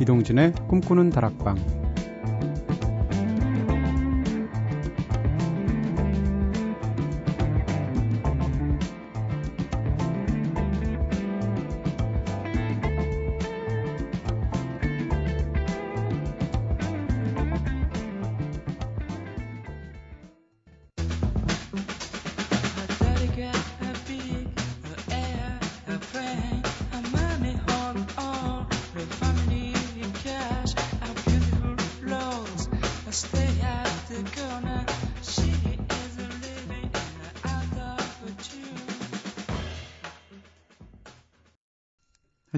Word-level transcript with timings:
이동진의 0.00 0.52
꿈꾸는 0.68 1.10
다락방 1.10 1.85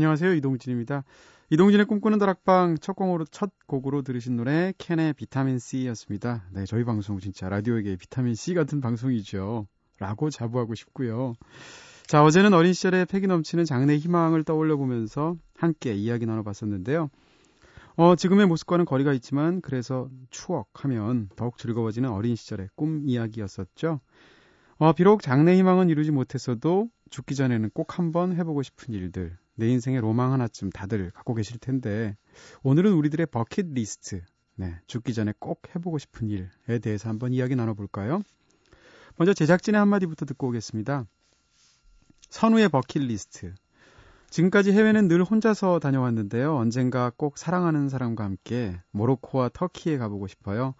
안녕하세요. 0.08 0.32
이동진입니다. 0.36 1.04
이동진의 1.50 1.84
꿈꾸는 1.84 2.18
다락방 2.18 2.78
첫 2.80 2.94
곡으로, 2.96 3.26
첫 3.26 3.50
곡으로 3.66 4.00
들으신 4.00 4.36
노래 4.36 4.72
캔의 4.78 5.12
비타민 5.12 5.58
C였습니다. 5.58 6.46
네, 6.50 6.64
저희 6.64 6.82
방송 6.82 7.18
진짜 7.18 7.50
라디오에게 7.50 7.96
비타민 7.96 8.34
C 8.34 8.54
같은 8.54 8.80
방송이죠. 8.80 9.66
라고 9.98 10.30
자부하고 10.30 10.74
싶고요. 10.74 11.34
자, 12.06 12.24
어제는 12.24 12.54
어린 12.54 12.72
시절에 12.72 13.04
패기 13.04 13.26
넘치는 13.26 13.66
장래 13.66 13.98
희망을 13.98 14.44
떠올려 14.44 14.78
보면서 14.78 15.36
함께 15.54 15.92
이야기 15.92 16.24
나눠봤었는데요. 16.24 17.10
어, 17.96 18.16
지금의 18.16 18.46
모습과는 18.46 18.86
거리가 18.86 19.12
있지만 19.12 19.60
그래서 19.60 20.08
추억하면 20.30 21.28
더욱 21.36 21.58
즐거워지는 21.58 22.08
어린 22.08 22.34
시절의 22.34 22.70
꿈 22.76 23.02
이야기였었죠. 23.04 24.00
어, 24.78 24.92
비록 24.94 25.20
장래 25.20 25.54
희망은 25.58 25.90
이루지 25.90 26.12
못했어도 26.12 26.88
죽기 27.10 27.34
전에는 27.34 27.68
꼭 27.74 27.98
한번 27.98 28.34
해보고 28.34 28.62
싶은 28.62 28.94
일들, 28.94 29.36
내 29.58 29.68
인생의 29.68 30.00
로망 30.00 30.32
하나쯤 30.32 30.70
다들 30.70 31.10
갖고 31.10 31.34
계실 31.34 31.58
텐데 31.58 32.16
오늘은 32.62 32.92
우리들의 32.92 33.26
버킷 33.26 33.66
리스트, 33.72 34.22
네, 34.54 34.76
죽기 34.86 35.12
전에 35.12 35.32
꼭 35.40 35.62
해보고 35.74 35.98
싶은 35.98 36.28
일에 36.28 36.78
대해서 36.80 37.08
한번 37.08 37.32
이야기 37.32 37.56
나눠볼까요? 37.56 38.22
먼저 39.16 39.34
제작진의 39.34 39.80
한마디부터 39.80 40.26
듣고 40.26 40.46
오겠습니다. 40.48 41.06
선우의 42.30 42.68
버킷 42.68 43.02
리스트. 43.02 43.52
지금까지 44.30 44.70
해외는 44.70 45.08
늘 45.08 45.24
혼자서 45.24 45.80
다녀왔는데요. 45.80 46.54
언젠가 46.54 47.10
꼭 47.16 47.36
사랑하는 47.36 47.88
사람과 47.88 48.22
함께 48.22 48.80
모로코와 48.92 49.50
터키에 49.52 49.98
가보고 49.98 50.28
싶어요. 50.28 50.74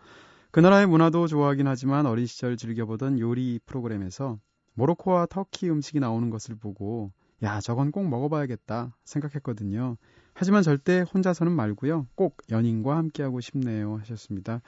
그 0.53 0.61
나라의 0.61 0.87
문화도 0.87 1.27
좋아하긴 1.27 1.67
하지만 1.67 2.07
어린 2.07 2.27
시절 2.27 2.57
즐겨보던 2.57 3.19
요리 3.19 3.59
프로그램에서 3.67 4.39
모로코와 4.75 5.27
터키 5.27 5.69
음식이 5.69 5.99
나오는 5.99 6.31
것을 6.31 6.55
보고 6.55 7.11
야, 7.43 7.61
저건 7.61 7.93
꼭 7.93 8.09
먹어봐야겠다 8.09 8.97
생각했거든요. 9.05 9.97
하지만 10.35 10.63
절대 10.63 11.01
혼자서는 11.01 11.53
말고요. 11.53 12.07
꼭 12.15 12.37
연인과 12.51 12.97
함께하고 12.97 13.41
싶네요 13.41 13.97
하셨습니다. 13.99 14.61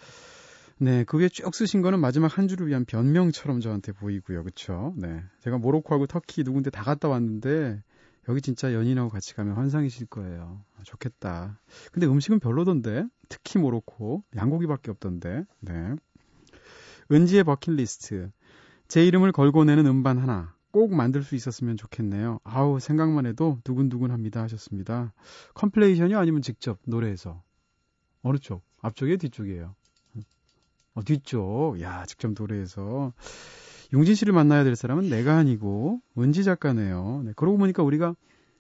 네, 0.79 1.05
그 1.05 1.19
위에 1.19 1.29
쭉 1.29 1.55
쓰신 1.55 1.83
거는 1.83 2.01
마지막 2.01 2.39
한 2.39 2.49
줄을 2.49 2.67
위한 2.67 2.85
변명처럼 2.85 3.61
저한테 3.61 3.93
보이고요. 3.93 4.45
그쵸? 4.45 4.95
네. 4.97 5.23
제가 5.41 5.59
모로코하고 5.59 6.07
터키 6.07 6.43
누군데 6.43 6.71
다 6.71 6.83
갔다 6.83 7.09
왔는데, 7.09 7.83
여기 8.29 8.41
진짜 8.41 8.73
연인하고 8.73 9.11
같이 9.11 9.35
가면 9.35 9.57
환상이실 9.57 10.07
거예요. 10.07 10.63
아, 10.79 10.83
좋겠다. 10.85 11.61
근데 11.93 12.07
음식은 12.07 12.41
별로던데? 12.41 13.05
특히 13.29 13.59
모로코. 13.59 14.25
양고기밖에 14.35 14.91
없던데. 14.91 15.45
네. 15.61 15.95
은지의 17.13 17.45
버킷리스트. 17.45 18.31
제 18.89 19.05
이름을 19.05 19.33
걸고 19.33 19.65
내는 19.65 19.87
음반 19.87 20.19
하나. 20.19 20.55
꼭 20.73 20.95
만들 20.95 21.23
수 21.23 21.35
있었으면 21.35 21.77
좋겠네요. 21.77 22.41
아우, 22.45 22.81
생각만 22.81 23.27
해도 23.27 23.59
두근두근 23.65 24.11
합니다. 24.11 24.43
하셨습니다. 24.43 25.13
compilation이 25.55 26.15
아니면 26.15 26.43
직접 26.43 26.79
노래에서. 26.87 27.43
어느 28.23 28.39
쪽? 28.39 28.63
앞쪽이에요? 28.81 29.17
뒤쪽이에요? 29.19 29.75
어, 30.95 31.03
뒤쪽. 31.03 31.81
야, 31.81 32.05
직접 32.07 32.33
노래해서. 32.39 33.13
융진 33.93 34.15
씨를 34.15 34.33
만나야 34.33 34.65
될 34.65 34.77
사람은 34.77 35.09
내가 35.09 35.37
아니고, 35.37 36.01
은지 36.19 36.45
작가네요. 36.45 37.23
네, 37.25 37.33
그러고 37.35 37.59
보니까 37.59 37.83
우리가 37.83 38.15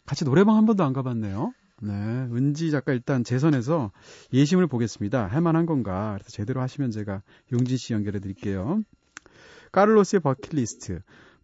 같이 0.07 0.25
노래방 0.25 0.57
한 0.57 0.67
번도 0.67 0.83
안 0.83 0.93
가봤네요. 0.93 1.53
네, 1.83 1.93
은지 1.93 2.71
작가 2.71 2.93
일단 2.93 3.25
제 3.25 3.38
선에서 3.38 3.91
예심을 4.33 4.67
보겠습니다. 4.67 5.27
할 5.27 5.41
만한 5.41 5.67
건가? 5.67 6.17
그래서 6.19 6.31
제대로 6.31 6.61
하시면 6.61 6.91
제가 6.91 7.23
융진 7.53 7.77
씨 7.77 7.95
연결해 7.95 8.19
드릴게요. 8.21 8.83
까를로스의 9.73 10.21
버킷리스트. 10.21 11.01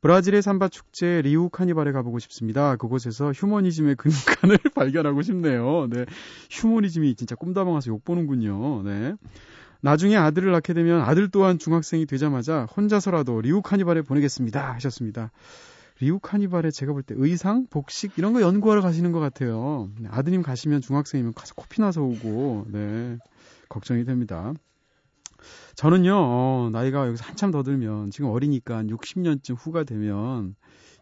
브라질의 0.06 0.41
삼바 0.41 0.69
축제 0.69 1.21
리우 1.22 1.49
카니발에 1.49 1.91
가보고 1.91 2.21
싶습니다. 2.21 2.77
그곳에서 2.77 3.33
휴머니즘의 3.33 3.97
근간을 3.97 4.56
발견하고 4.77 5.22
싶네요. 5.22 5.89
네. 5.91 6.05
휴머니즘이 6.49 7.17
진짜 7.17 7.34
꿈다방 7.34 7.75
와서 7.75 7.91
욕보는군요. 7.91 8.84
네. 8.84 9.15
나중에 9.81 10.15
아들을 10.16 10.53
낳게 10.53 10.75
되면 10.75 11.00
아들 11.00 11.28
또한 11.28 11.59
중학생이 11.59 12.06
되자마자 12.06 12.66
혼자서라도 12.66 13.41
리우 13.41 13.62
카니발에 13.62 14.03
보내겠습니다. 14.03 14.75
하셨습니다. 14.75 15.33
리우 15.99 16.21
카니발에 16.21 16.71
제가 16.71 16.93
볼 16.93 17.03
때 17.03 17.16
의상, 17.19 17.66
복식 17.69 18.12
이런 18.16 18.33
거 18.33 18.43
연구하러 18.43 18.83
가시는 18.83 19.11
것 19.11 19.19
같아요. 19.19 19.91
네, 19.99 20.09
아드님 20.12 20.43
가시면 20.43 20.83
중학생이면 20.83 21.34
가서 21.34 21.55
코피 21.56 21.81
나서 21.81 22.03
오고, 22.03 22.66
네. 22.69 23.19
걱정이 23.69 24.05
됩니다. 24.05 24.53
저는요, 25.75 26.15
어, 26.15 26.71
나이가 26.73 27.07
여기서 27.07 27.25
한참 27.25 27.51
더 27.51 27.62
들면, 27.62 28.11
지금 28.11 28.31
어리니까 28.31 28.83
60년쯤 28.84 29.57
후가 29.59 29.84
되면, 29.84 30.55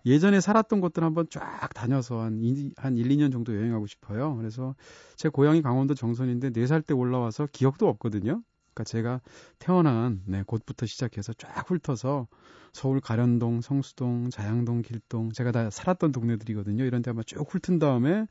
예전에 0.07 0.41
살았던 0.41 0.81
곳들 0.81 1.03
한번 1.03 1.27
쫙 1.31 1.69
다녀서 1.75 2.21
한, 2.21 2.39
이, 2.43 2.71
한 2.77 2.97
1, 2.97 3.09
2년 3.09 3.33
정도 3.33 3.57
여행하고 3.57 3.87
싶어요. 3.87 4.37
그래서 4.37 4.75
제 5.17 5.29
고향이 5.29 5.63
강원도 5.63 5.95
정선인데 5.95 6.51
4살 6.51 6.85
때 6.87 6.93
올라와서 6.93 7.49
기억도 7.51 7.89
없거든요. 7.89 8.43
그러니까 8.75 8.85
제가 8.85 9.21
태어난 9.59 10.21
네, 10.27 10.43
곳부터 10.45 10.85
시작해서 10.85 11.33
쫙 11.35 11.65
훑어서 11.71 12.27
서울 12.73 13.01
가련동, 13.01 13.61
성수동, 13.61 14.31
자양동, 14.31 14.83
길동 14.83 15.31
제가 15.33 15.53
다 15.53 15.71
살았던 15.71 16.11
동네들이거든요. 16.11 16.85
이런 16.85 17.01
데 17.01 17.11
한번 17.11 17.25
쭉 17.25 17.47
훑은 17.49 17.79
다음에 17.79 18.27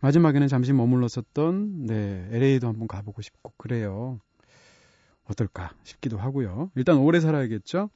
마지막에는 0.00 0.48
잠시 0.48 0.72
머물렀었던 0.72 1.86
네, 1.86 2.28
LA도 2.32 2.66
한번 2.66 2.88
가보고 2.88 3.22
싶고 3.22 3.54
그래요. 3.56 4.18
어떨까 5.24 5.72
싶기도 5.82 6.18
하고요. 6.18 6.70
일단 6.74 6.98
오래 6.98 7.20
살아야겠죠? 7.20 7.90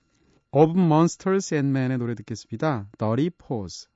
Of 0.51 0.79
Monsters 0.79 1.55
and 1.55 1.79
Men의 1.79 1.99
노래 1.99 2.15
듣겠습니다. 2.15 2.89
Dirty 2.99 3.31
Pose. 3.31 3.89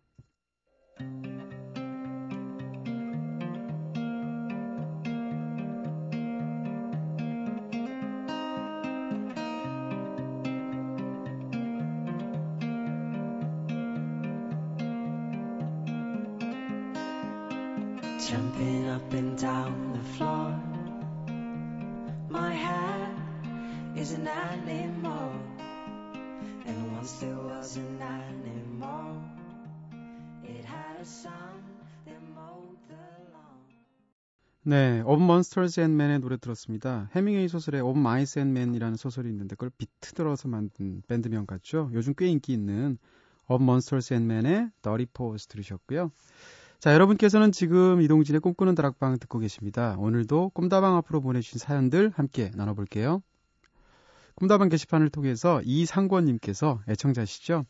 네, 34.65 35.03
Of 35.05 35.21
Monsters 35.21 35.81
and 35.81 36.01
Men의 36.01 36.21
노래 36.21 36.37
들었습니다. 36.37 37.09
해밍웨이 37.17 37.49
소설에 37.49 37.81
Of 37.81 37.99
Mice 37.99 38.41
and 38.41 38.57
Men이라는 38.57 38.97
소설이 38.97 39.29
있는데 39.29 39.57
그걸 39.57 39.71
비트 39.77 40.13
들어서 40.13 40.47
만든 40.47 41.03
밴드명 41.09 41.47
같죠? 41.47 41.91
요즘 41.95 42.15
꽤 42.17 42.29
인기 42.29 42.53
있는 42.53 42.97
Monsters 43.51 44.15
and 44.15 44.33
Men의 44.33 44.71
Dirty 44.83 45.07
Pose 45.13 45.49
들으셨고요. 45.49 46.13
자, 46.79 46.95
여러분께서는 46.95 47.51
지금 47.51 48.01
이동진의 48.03 48.41
꿈꾸는 48.41 48.77
다락방 48.77 49.19
듣고 49.19 49.41
계십니다. 49.41 49.97
오늘도 49.99 50.51
꿈다방 50.51 50.95
앞으로 50.97 51.21
보내주신 51.21 51.59
사연들 51.59 52.13
함께 52.15 52.53
나눠볼게요. 52.55 53.21
꿈다방 54.37 54.69
게시판을 54.69 55.11
통해서 55.11 55.61
이상권님께서 55.65 56.83
애청자시죠? 56.89 57.67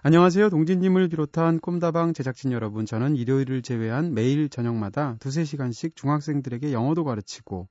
안녕하세요. 0.00 0.50
동진님을 0.50 1.08
비롯한 1.08 1.58
꿈다방 1.58 2.12
제작진 2.12 2.52
여러분. 2.52 2.86
저는 2.86 3.16
일요일을 3.16 3.62
제외한 3.62 4.14
매일 4.14 4.48
저녁마다 4.48 5.16
두세 5.18 5.42
시간씩 5.42 5.96
중학생들에게 5.96 6.72
영어도 6.72 7.02
가르치고 7.02 7.66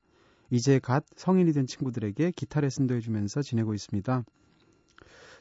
이제 0.50 0.78
갓 0.80 1.06
성인이 1.16 1.54
된 1.54 1.68
친구들에게 1.68 2.32
기타 2.32 2.60
레슨도 2.60 2.96
해주면서 2.96 3.42
지내고 3.44 3.74
있습니다. 3.74 4.26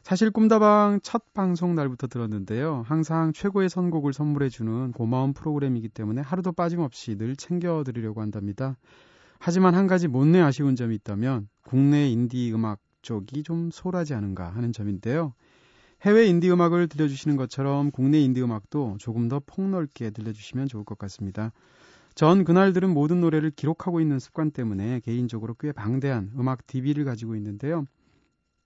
사실 0.04 0.30
꿈다방 0.30 1.00
첫 1.02 1.34
방송 1.34 1.74
날부터 1.74 2.06
들었는데요. 2.06 2.84
항상 2.86 3.32
최고의 3.32 3.68
선곡을 3.68 4.12
선물해주는 4.12 4.92
고마운 4.92 5.32
프로그램이기 5.32 5.88
때문에 5.88 6.20
하루도 6.20 6.52
빠짐없이 6.52 7.16
늘 7.16 7.34
챙겨드리려고 7.34 8.20
한답니다. 8.20 8.76
하지만 9.40 9.74
한 9.74 9.88
가지 9.88 10.06
못내 10.06 10.40
아쉬운 10.40 10.76
점이 10.76 10.94
있다면 10.94 11.48
국내 11.64 12.08
인디 12.08 12.52
음악 12.52 12.78
쪽이 13.02 13.42
좀 13.42 13.72
소홀하지 13.72 14.14
않은가 14.14 14.50
하는 14.50 14.72
점인데요. 14.72 15.34
해외 16.02 16.26
인디 16.26 16.50
음악을 16.50 16.88
들려주시는 16.88 17.36
것처럼 17.36 17.90
국내 17.90 18.20
인디 18.20 18.42
음악도 18.42 18.96
조금 18.98 19.28
더 19.28 19.40
폭넓게 19.44 20.10
들려주시면 20.10 20.68
좋을 20.68 20.84
것 20.84 20.98
같습니다. 20.98 21.52
전 22.14 22.44
그날 22.44 22.72
들은 22.72 22.94
모든 22.94 23.20
노래를 23.20 23.50
기록하고 23.50 24.00
있는 24.00 24.18
습관 24.18 24.50
때문에 24.50 25.00
개인적으로 25.00 25.54
꽤 25.54 25.72
방대한 25.72 26.32
음악 26.38 26.66
DB를 26.66 27.04
가지고 27.04 27.36
있는데요. 27.36 27.86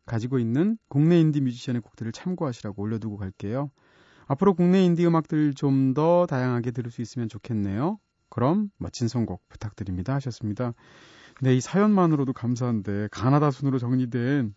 가지고 0.06 0.38
있는 0.38 0.76
국내 0.88 1.20
인디 1.20 1.40
뮤지션의 1.40 1.82
곡들을 1.82 2.12
참고하시라고 2.12 2.82
올려두고 2.82 3.16
갈게요. 3.16 3.70
앞으로 4.26 4.54
국내 4.54 4.84
인디 4.84 5.06
음악들 5.06 5.54
좀 5.54 5.94
더 5.94 6.26
다양하게 6.26 6.70
들을 6.70 6.90
수 6.90 7.02
있으면 7.02 7.28
좋겠네요. 7.28 7.98
그럼 8.28 8.70
멋진 8.78 9.08
선곡 9.08 9.48
부탁드립니다 9.48 10.14
하셨습니다. 10.14 10.72
네, 11.40 11.56
이 11.56 11.60
사연만으로도 11.60 12.32
감사한데 12.32 13.08
가나다 13.10 13.50
순으로 13.50 13.78
정리된 13.78 14.54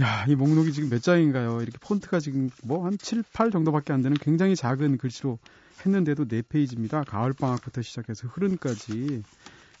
야, 0.00 0.26
이 0.28 0.34
목록이 0.34 0.72
지금 0.72 0.90
몇 0.90 1.02
장인가요? 1.02 1.62
이렇게 1.62 1.78
폰트가 1.80 2.20
지금 2.20 2.50
뭐 2.64 2.84
한 2.84 2.98
7, 2.98 3.22
8 3.32 3.50
정도밖에 3.50 3.92
안 3.92 4.02
되는 4.02 4.16
굉장히 4.18 4.54
작은 4.54 4.98
글씨로 4.98 5.38
했는데도 5.84 6.26
4페이지입니다. 6.26 7.04
가을방학부터 7.06 7.80
시작해서 7.82 8.28
흐른까지. 8.28 9.22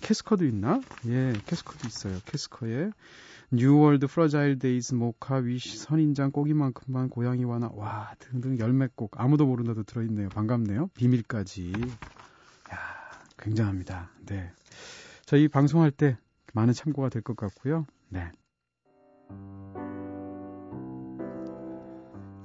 캐스커도 0.00 0.46
있나? 0.46 0.80
예, 1.06 1.32
캐스커도 1.46 1.86
있어요. 1.86 2.18
캐스커에 2.24 2.90
New 3.50 3.71
World 3.71 4.06
Fragile 4.06 4.58
Days 4.58 4.94
모카 4.94 5.36
Wish 5.36 5.76
선인장 5.78 6.32
꼭 6.32 6.52
이만큼만 6.52 7.08
고양이와 7.10 7.58
나 7.58 7.68
와 7.72 8.14
등등 8.18 8.56
곡 8.96 9.20
아무도 9.20 9.46
모른다도 9.46 9.84
들어있네요. 9.84 10.30
반갑네요. 10.30 10.88
비밀까지. 10.96 11.72
야 12.72 12.78
굉장합니다. 13.38 14.10
네. 14.26 14.50
저희 15.26 15.48
방송할 15.48 15.90
때 15.90 16.16
많은 16.54 16.72
참고가 16.72 17.08
될 17.10 17.22
것 17.22 17.36
같고요. 17.36 17.86
네. 18.08 18.30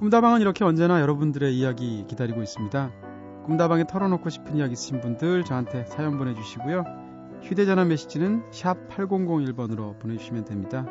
꿈다방은 0.01 0.42
이렇게 0.42 0.65
언제나 0.65 1.00
여러분들의 1.00 1.56
이야기 1.56 2.06
기다리고 2.07 2.42
있습니다. 2.42 2.92
꿈다방에 3.45 3.86
털어놓고 3.86 4.31
싶은 4.31 4.57
이야기 4.57 4.74
있으신 4.74 5.00
분들 5.00 5.45
저한테 5.45 5.86
사연 5.86 6.18
보내주시고요. 6.18 6.83
휴대전화 7.44 7.86
메시지는 7.86 8.42
샵 8.50 8.88
8001번으로 8.89 10.00
보내주시면 10.00 10.45
됩니다. 10.45 10.88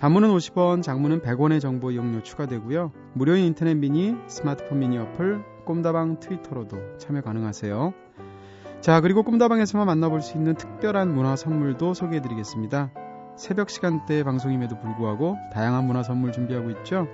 단문은 0.00 0.30
50원, 0.30 0.82
장문은 0.82 1.20
100원의 1.20 1.60
정보 1.60 1.92
이용료 1.92 2.24
추가되고요. 2.24 2.90
무료인 3.12 3.44
인터넷 3.44 3.74
미니, 3.74 4.16
스마트폰 4.26 4.80
미니 4.80 4.98
어플, 4.98 5.44
꿈다방 5.64 6.18
트위터로도 6.18 6.98
참여 6.98 7.20
가능하세요. 7.20 7.94
자, 8.80 9.00
그리고 9.00 9.22
꿈다방에서만 9.22 9.86
만나볼 9.86 10.22
수 10.22 10.36
있는 10.36 10.56
특별한 10.56 11.14
문화 11.14 11.36
선물도 11.36 11.94
소개해드리겠습니다. 11.94 12.90
새벽 13.36 13.70
시간대 13.70 14.24
방송임에도 14.24 14.80
불구하고 14.80 15.36
다양한 15.52 15.84
문화 15.84 16.02
선물 16.02 16.32
준비하고 16.32 16.70
있죠. 16.70 17.06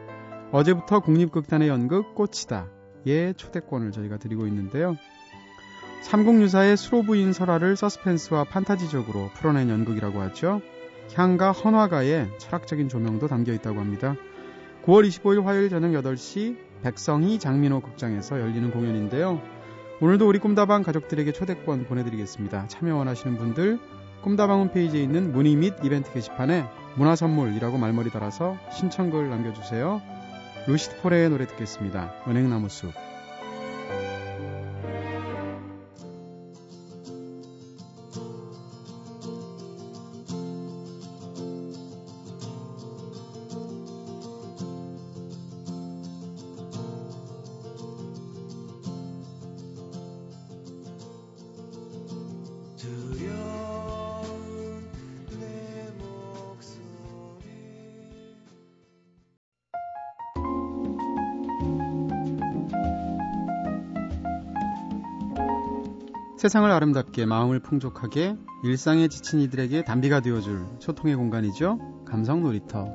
어제부터 0.53 1.01
국립극단의 1.01 1.69
연극 1.69 2.15
꽃이다. 2.15 2.67
예 3.07 3.33
초대권을 3.33 3.93
저희가 3.93 4.19
드리고 4.19 4.47
있는데요. 4.47 4.97
삼국유사의 6.03 6.77
수로부인 6.77 7.33
설화를 7.33 7.77
서스펜스와 7.77 8.45
판타지적으로 8.45 9.31
풀어낸 9.35 9.69
연극이라고 9.69 10.21
하죠. 10.23 10.61
향과 11.15 11.53
헌화가의 11.53 12.31
철학적인 12.39 12.89
조명도 12.89 13.27
담겨 13.29 13.53
있다고 13.53 13.81
합니다. 13.81 14.17
9월 14.85 15.07
25일 15.09 15.43
화요일 15.43 15.69
저녁 15.69 15.91
8시 15.91 16.57
백성희 16.83 17.39
장민호 17.39 17.81
극장에서 17.81 18.41
열리는 18.41 18.71
공연인데요. 18.71 19.41
오늘도 20.01 20.29
우리 20.29 20.39
꿈다방 20.39 20.83
가족들에게 20.83 21.33
초대권 21.33 21.87
보내드리겠습니다. 21.87 22.69
참여 22.69 22.95
원하시는 22.97 23.37
분들 23.37 23.79
꿈다방 24.23 24.61
홈페이지에 24.61 25.03
있는 25.03 25.33
문의 25.33 25.57
및 25.57 25.75
이벤트 25.83 26.13
게시판에 26.13 26.69
문화선물이라고 26.97 27.79
말머리 27.79 28.11
달아서 28.11 28.59
신청글 28.73 29.31
남겨주세요. 29.31 30.16
루시드 30.67 30.97
폴의 31.01 31.31
노래 31.31 31.47
듣겠습니다. 31.47 32.13
은행나무 32.27 32.69
숲. 32.69 33.06
세상을 66.47 66.71
아름답게 66.71 67.27
마음을 67.27 67.59
풍족하게 67.59 68.37
일상에 68.63 69.09
지친 69.09 69.41
이들에게 69.41 69.83
단비가 69.83 70.21
되어줄 70.21 70.65
소통의 70.79 71.17
공간이죠. 71.17 72.05
감성 72.07 72.41
놀이터. 72.41 72.87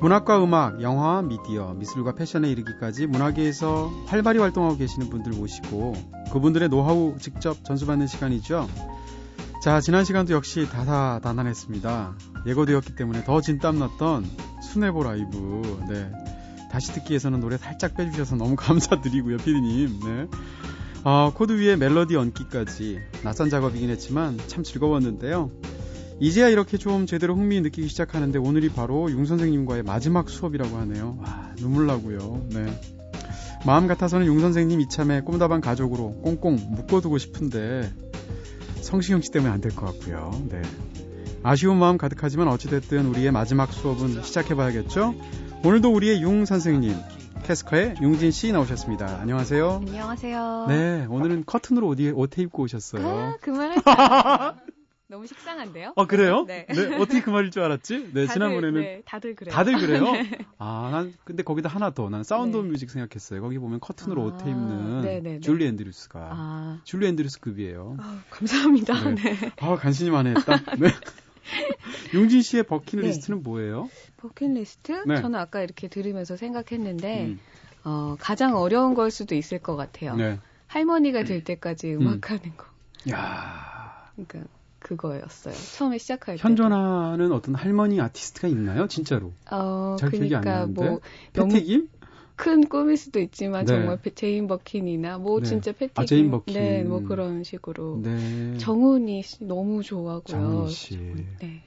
문학과 0.00 0.42
음악, 0.42 0.82
영화, 0.82 1.22
미디어, 1.22 1.72
미술과 1.74 2.16
패션에 2.16 2.50
이르기까지 2.50 3.06
문화계에서 3.06 3.92
활발히 4.06 4.40
활동하고 4.40 4.76
계시는 4.76 5.08
분들 5.08 5.34
모시고 5.38 5.94
그분들의 6.32 6.68
노하우 6.68 7.14
직접 7.20 7.64
전수받는 7.64 8.08
시간이죠. 8.08 8.66
자, 9.62 9.80
지난 9.80 10.04
시간도 10.04 10.34
역시 10.34 10.68
다사다난했습니다. 10.68 12.14
예고되었기 12.44 12.96
때문에 12.96 13.22
더 13.22 13.40
진땀났던 13.40 14.24
수뇌보 14.62 15.04
라이브. 15.04 15.62
네. 15.88 16.25
다시 16.76 16.92
듣기에서는 16.92 17.40
노래 17.40 17.56
살짝 17.56 17.96
빼주셔서 17.96 18.36
너무 18.36 18.54
감사드리고요, 18.60 19.38
피디님. 19.38 20.00
네. 20.04 20.26
아, 21.04 21.32
코드 21.34 21.54
위에 21.58 21.74
멜로디 21.74 22.16
얹기까지 22.16 23.00
낯선 23.24 23.48
작업이긴 23.48 23.88
했지만 23.88 24.36
참 24.46 24.62
즐거웠는데요. 24.62 25.50
이제야 26.20 26.50
이렇게 26.50 26.76
좀 26.76 27.06
제대로 27.06 27.34
흥미 27.34 27.62
느끼기 27.62 27.88
시작하는데 27.88 28.38
오늘이 28.38 28.68
바로 28.68 29.10
융 29.10 29.24
선생님과의 29.24 29.84
마지막 29.84 30.28
수업이라고 30.28 30.76
하네요. 30.76 31.16
와, 31.22 31.50
눈물 31.56 31.86
나고요. 31.86 32.46
네. 32.50 32.78
마음 33.64 33.86
같아서는 33.86 34.26
융 34.26 34.38
선생님 34.40 34.78
이참에 34.82 35.22
꿈다방 35.22 35.62
가족으로 35.62 36.20
꽁꽁 36.20 36.56
묶어두고 36.72 37.16
싶은데 37.16 37.90
성시경 38.82 39.22
씨 39.22 39.30
때문에 39.30 39.50
안 39.50 39.62
될 39.62 39.74
것 39.74 39.86
같고요. 39.86 40.30
네. 40.50 40.60
아쉬운 41.42 41.78
마음 41.78 41.96
가득하지만 41.96 42.48
어찌됐든 42.48 43.06
우리의 43.06 43.30
마지막 43.32 43.72
수업은 43.72 44.22
시작해봐야겠죠? 44.22 45.14
오늘도 45.64 45.92
우리의 45.92 46.22
융 46.22 46.44
선생님 46.44 46.94
캐스커의 47.44 47.96
융진 48.02 48.30
씨 48.30 48.52
나오셨습니다. 48.52 49.20
안녕하세요. 49.20 49.82
안녕하세요. 49.86 50.66
네, 50.68 51.06
오늘은 51.08 51.44
커튼으로 51.46 51.88
어디 51.88 52.10
옷에 52.10 52.42
입고 52.42 52.64
오셨어요. 52.64 53.06
아, 53.06 53.36
그만할 53.40 53.76
너무 55.08 55.24
식상한데요? 55.28 55.92
아, 55.94 56.06
그래요? 56.06 56.44
네. 56.48 56.66
네. 56.68 56.96
어떻게 56.96 57.20
그 57.20 57.30
말일 57.30 57.52
줄 57.52 57.62
알았지? 57.62 58.10
네, 58.12 58.26
다들, 58.26 58.28
지난번에는 58.28 58.80
네, 58.80 59.02
다들 59.04 59.36
그래요. 59.36 59.54
다들 59.54 59.78
그래요? 59.78 60.02
네. 60.10 60.30
아, 60.58 60.88
난 60.90 61.12
근데 61.24 61.44
거기다 61.44 61.68
하나 61.68 61.90
더. 61.90 62.08
난 62.10 62.24
Sound 62.24 62.56
of 62.56 62.66
네. 62.66 62.72
Music 62.72 62.90
생각했어요. 62.90 63.40
거기 63.40 63.58
보면 63.58 63.78
커튼으로 63.78 64.22
아, 64.22 64.24
옷에 64.26 64.50
입는 64.50 65.02
네네네. 65.02 65.40
줄리 65.40 65.66
앤드류스가 65.66 66.18
아, 66.32 66.80
줄리 66.82 67.06
앤드류스 67.06 67.38
급이에요. 67.38 67.96
아우, 68.00 68.16
감사합니다. 68.30 69.10
네. 69.10 69.14
네. 69.14 69.52
아, 69.60 69.76
간신히 69.76 70.10
만회했다. 70.10 70.56
네. 70.78 70.88
융진 72.14 72.42
씨의 72.42 72.64
네. 72.64 72.68
버킷리스트는 72.68 73.42
뭐예요? 73.42 73.88
버킷리스트? 74.16 75.04
네. 75.06 75.20
저는 75.20 75.38
아까 75.38 75.62
이렇게 75.62 75.88
들으면서 75.88 76.36
생각했는데 76.36 77.26
음, 77.26 77.40
어, 77.84 78.16
가장 78.18 78.56
어려운 78.56 78.94
걸 78.94 79.10
수도 79.10 79.34
있을 79.34 79.58
것 79.58 79.76
같아요. 79.76 80.16
네. 80.16 80.38
할머니가 80.66 81.24
될 81.24 81.44
때까지 81.44 81.94
음악하는 81.94 82.56
거. 82.56 82.66
야 83.10 84.10
그러니까 84.14 84.50
그거였어요. 84.80 85.54
처음에 85.76 85.98
시작할 85.98 86.36
때. 86.36 86.42
현존하는 86.42 87.32
어떤 87.32 87.54
할머니 87.54 88.00
아티스트가 88.00 88.48
있나요? 88.48 88.86
진짜로? 88.86 89.32
어, 89.50 89.96
잘 89.98 90.10
기억이 90.10 90.34
안 90.34 90.42
그러니까 90.42 90.60
나는데. 90.60 90.88
뭐 90.88 91.00
패티김? 91.32 91.88
큰 92.36 92.68
꿈일 92.68 92.96
수도 92.96 93.18
있지만 93.20 93.64
네. 93.64 93.72
정말 93.72 93.98
페- 94.00 94.14
제인 94.14 94.46
버킨이나 94.46 95.18
뭐 95.18 95.40
네. 95.40 95.48
진짜 95.48 95.72
패티 95.72 95.92
아, 95.96 96.04
제인 96.04 96.30
버킨. 96.30 96.54
네, 96.54 96.84
뭐 96.84 97.02
그런 97.02 97.42
식으로 97.44 98.00
네. 98.02 98.56
정훈희 98.58 99.22
씨 99.22 99.44
너무 99.44 99.82
좋아하고요. 99.82 100.22
정훈희 100.26 100.68
씨. 100.70 100.96
네. 101.40 101.62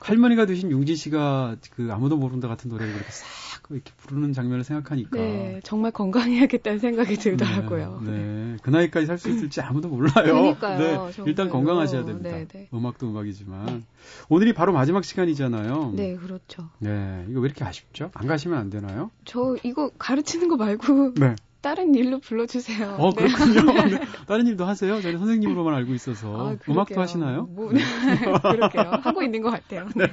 할머니가 0.00 0.46
되신 0.46 0.70
용진 0.70 0.96
씨가 0.96 1.56
그 1.70 1.88
아무도 1.90 2.16
모른다 2.16 2.48
같은 2.48 2.70
노래를 2.70 2.92
그렇게 2.92 3.10
싹 3.10 3.62
이렇게 3.70 3.92
부르는 3.96 4.32
장면을 4.32 4.64
생각하니까. 4.64 5.16
네, 5.16 5.60
정말 5.64 5.90
건강해야겠다는 5.90 6.78
생각이 6.78 7.16
들더라고요. 7.16 8.00
네, 8.04 8.10
네. 8.10 8.56
그 8.62 8.70
나이까지 8.70 9.06
살 9.06 9.18
수 9.18 9.30
있을지 9.30 9.60
아무도 9.60 9.88
몰라요. 9.88 10.12
그러니까요. 10.12 10.78
네, 10.78 11.22
일단 11.26 11.48
건강하셔야 11.48 12.04
됩니다. 12.04 12.30
네, 12.30 12.46
네. 12.46 12.68
음악도 12.72 13.08
음악이지만 13.08 13.84
오늘이 14.28 14.52
바로 14.52 14.72
마지막 14.72 15.04
시간이잖아요. 15.04 15.92
네, 15.96 16.16
그렇죠. 16.16 16.68
네, 16.78 17.24
이거 17.30 17.40
왜 17.40 17.46
이렇게 17.46 17.64
아쉽죠? 17.64 18.10
안 18.14 18.26
가시면 18.26 18.58
안 18.58 18.70
되나요? 18.70 19.10
저 19.24 19.56
이거 19.62 19.90
가르치는 19.98 20.48
거 20.48 20.56
말고 20.56 21.14
네. 21.14 21.34
다른 21.60 21.94
일로 21.94 22.20
불러주세요. 22.20 22.96
어, 22.98 23.10
네. 23.10 23.26
그렇군요. 23.26 23.72
네. 23.98 24.00
다른 24.28 24.46
일도 24.46 24.64
하세요? 24.64 25.00
저는 25.00 25.18
선생님으로만 25.18 25.74
알고 25.74 25.94
있어서. 25.94 26.50
아. 26.50 26.56
음악도 26.68 27.00
하시나요? 27.00 27.44
뭐, 27.50 27.68
그러게요. 28.42 28.90
하고 29.02 29.22
있는 29.22 29.42
것 29.42 29.50
같아요. 29.50 29.88
네. 29.96 30.06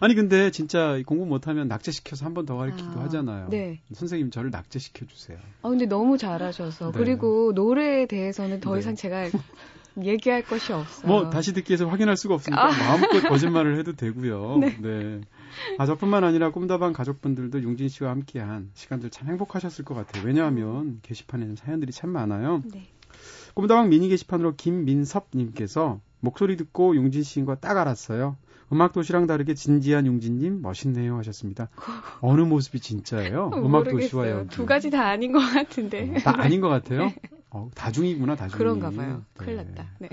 아니, 0.00 0.14
근데 0.14 0.50
진짜 0.50 0.98
공부 1.06 1.26
못하면 1.26 1.68
낙제시켜서 1.68 2.24
한 2.24 2.34
번 2.34 2.46
더 2.46 2.56
가르치기도 2.56 3.00
아, 3.00 3.04
하잖아요. 3.04 3.48
네. 3.50 3.80
선생님 3.92 4.30
저를 4.30 4.50
낙제시켜주세요. 4.50 5.38
아, 5.62 5.68
근데 5.68 5.86
너무 5.86 6.16
잘하셔서. 6.18 6.92
네. 6.92 6.98
그리고 6.98 7.52
노래에 7.54 8.06
대해서는 8.06 8.60
더 8.60 8.74
네. 8.74 8.80
이상 8.80 8.94
제가 8.94 9.28
얘기할 10.02 10.42
것이 10.42 10.72
없어요. 10.72 11.06
뭐, 11.10 11.30
다시 11.30 11.52
듣기 11.54 11.70
위해서 11.72 11.86
확인할 11.88 12.16
수가 12.16 12.34
없으니까 12.34 12.66
아. 12.66 12.70
마음껏 12.70 13.20
거짓말을 13.28 13.78
해도 13.78 13.94
되고요. 13.94 14.58
네. 14.80 15.20
아, 15.78 15.86
저뿐만 15.86 16.24
아니라 16.24 16.50
꿈다방 16.50 16.92
가족분들도 16.92 17.62
용진 17.62 17.88
씨와 17.88 18.10
함께한 18.10 18.70
시간들 18.74 19.10
참 19.10 19.28
행복하셨을 19.28 19.84
것 19.84 19.94
같아요. 19.94 20.24
왜냐하면 20.26 20.98
게시판에는 21.02 21.56
사연들이 21.56 21.92
참 21.92 22.10
많아요. 22.10 22.62
네. 22.72 22.88
꿈다방 23.54 23.88
미니 23.88 24.08
게시판으로 24.08 24.54
김민섭님께서 24.56 26.00
목소리 26.20 26.56
듣고 26.56 26.96
용진 26.96 27.22
씨인 27.22 27.46
거 27.46 27.54
딱 27.56 27.76
알았어요. 27.78 28.36
음악 28.72 28.92
도시랑 28.92 29.26
다르게 29.28 29.54
진지한 29.54 30.06
용진님 30.06 30.60
멋있네요 30.60 31.16
하셨습니다. 31.18 31.68
어느 32.20 32.40
모습이 32.40 32.80
진짜예요? 32.80 33.52
음악 33.64 33.84
도시와. 33.84 34.28
여기 34.30 34.48
두 34.48 34.66
가지 34.66 34.90
다 34.90 35.06
아닌 35.06 35.30
것 35.32 35.38
같은데. 35.38 36.14
어, 36.16 36.18
다 36.18 36.34
아닌 36.36 36.60
것 36.60 36.68
같아요. 36.68 37.12
어, 37.50 37.70
다중이구나 37.76 38.34
다중. 38.34 38.58
그런가 38.58 38.90
봐요. 38.90 39.22
큰일 39.36 39.56
났다. 39.56 39.86
네. 40.00 40.08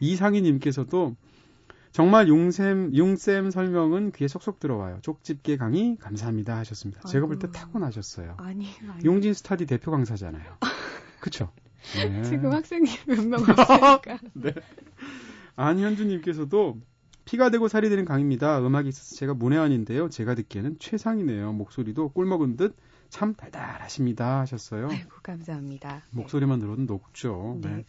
이상희님께서도 0.00 1.14
정말 1.96 2.28
용샘 2.28 2.94
용쌤 2.94 3.50
설명은 3.50 4.12
귀에 4.12 4.28
속속 4.28 4.60
들어와요. 4.60 4.98
쪽집게 5.00 5.56
강의 5.56 5.96
감사합니다 5.98 6.54
하셨습니다. 6.58 7.00
제가 7.08 7.24
볼때 7.26 7.46
아이고. 7.46 7.52
타고나셨어요. 7.58 8.34
아니, 8.36 8.68
아니. 8.86 9.02
용진 9.06 9.32
스타디 9.32 9.64
대표 9.64 9.90
강사잖아요. 9.92 10.44
그쵸? 11.20 11.50
네. 11.94 12.22
지금 12.24 12.52
학생이 12.52 12.84
몇 13.06 13.24
명 13.26 13.40
없으니까. 13.40 14.18
네. 14.34 14.52
안현주님께서도 15.56 16.78
피가 17.24 17.48
되고 17.48 17.66
살이 17.66 17.88
되는 17.88 18.04
강의입니다. 18.04 18.58
음악이 18.60 18.90
있어서 18.90 19.16
제가 19.16 19.32
문외한인데요. 19.32 20.10
제가 20.10 20.34
듣기에는 20.34 20.76
최상이네요. 20.78 21.54
목소리도 21.54 22.10
꿀 22.10 22.26
먹은 22.26 22.58
듯 22.58 22.76
참 23.08 23.34
달달하십니다 23.34 24.40
하셨어요. 24.40 24.88
아이고, 24.90 25.10
감사합니다. 25.22 26.02
목소리만 26.10 26.58
들어도 26.60 26.82
녹죠. 26.82 27.58
네. 27.62 27.68
네. 27.68 27.84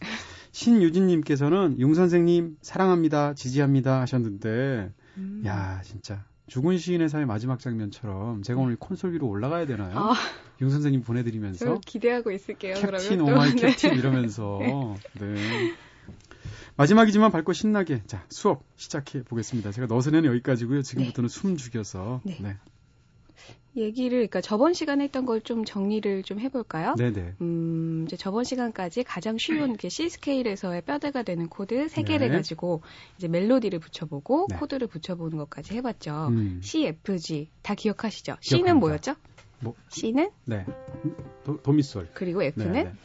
신유진님께서는 0.52 1.80
용 1.80 1.94
선생님 1.94 2.56
사랑합니다, 2.62 3.34
지지합니다 3.34 4.00
하셨는데, 4.00 4.92
음. 5.16 5.42
야 5.46 5.80
진짜 5.84 6.24
죽은 6.48 6.78
시인의 6.78 7.08
사의 7.08 7.26
마지막 7.26 7.60
장면처럼 7.60 8.42
제가 8.42 8.60
오늘 8.60 8.76
콘솔 8.76 9.12
위로 9.12 9.28
올라가야 9.28 9.66
되나요? 9.66 9.96
아, 9.96 10.14
융 10.62 10.70
선생님 10.70 11.02
저 11.02 11.06
보내드리면서 11.06 11.80
기대하고 11.84 12.30
있을게요. 12.30 12.74
Captain. 12.74 13.20
Oh 13.20 13.37
my 13.37 13.54
네. 13.54 13.72
Captain 13.72 13.94
이러면서 13.94 14.58
네. 15.20 15.74
마지막이지만 16.76 17.32
밝고 17.32 17.52
신나게 17.52 18.02
자 18.06 18.24
수업 18.30 18.64
시작해 18.76 19.22
보겠습니다. 19.22 19.72
제가 19.72 19.86
너스레는 19.88 20.24
여기까지고요. 20.24 20.82
지금부터는 20.82 21.28
숨 21.28 21.56
죽여서 21.56 22.22
네. 22.24 22.56
네. 23.72 23.82
얘기를, 23.82 24.18
그러니까 24.18 24.40
저번 24.40 24.72
시간에 24.74 25.04
했던 25.04 25.24
걸 25.26 25.40
좀 25.40 25.64
정리를 25.64 26.24
좀 26.24 26.40
해볼까요? 26.40 26.94
네네. 26.96 27.34
음, 27.40 28.04
이제 28.06 28.16
저번 28.16 28.44
시간까지 28.44 29.04
가장 29.04 29.38
쉬운 29.38 29.70
이렇게 29.70 29.88
C 29.88 30.08
스케일에서의 30.08 30.82
뼈대가 30.82 31.22
되는 31.22 31.48
코드 31.48 31.88
세 31.88 32.02
개를 32.02 32.28
네. 32.28 32.36
가지고 32.36 32.82
이제 33.16 33.28
멜로디를 33.28 33.78
붙여보고 33.78 34.48
네. 34.50 34.56
코드를 34.56 34.88
붙여보는 34.88 35.38
것까지 35.38 35.74
해봤죠. 35.74 36.28
음. 36.30 36.60
C, 36.62 36.86
F, 36.86 37.18
G 37.18 37.50
다 37.62 37.74
기억하시죠? 37.74 38.36
C는 38.40 38.64
기억합니다. 38.64 38.74
뭐였죠? 38.74 39.14
뭐 39.60 39.74
C는 39.90 40.30
네. 40.44 40.66
도, 41.44 41.62
도미솔. 41.62 42.08
그리고 42.14 42.40
네, 42.40 42.46
F는 42.48 42.96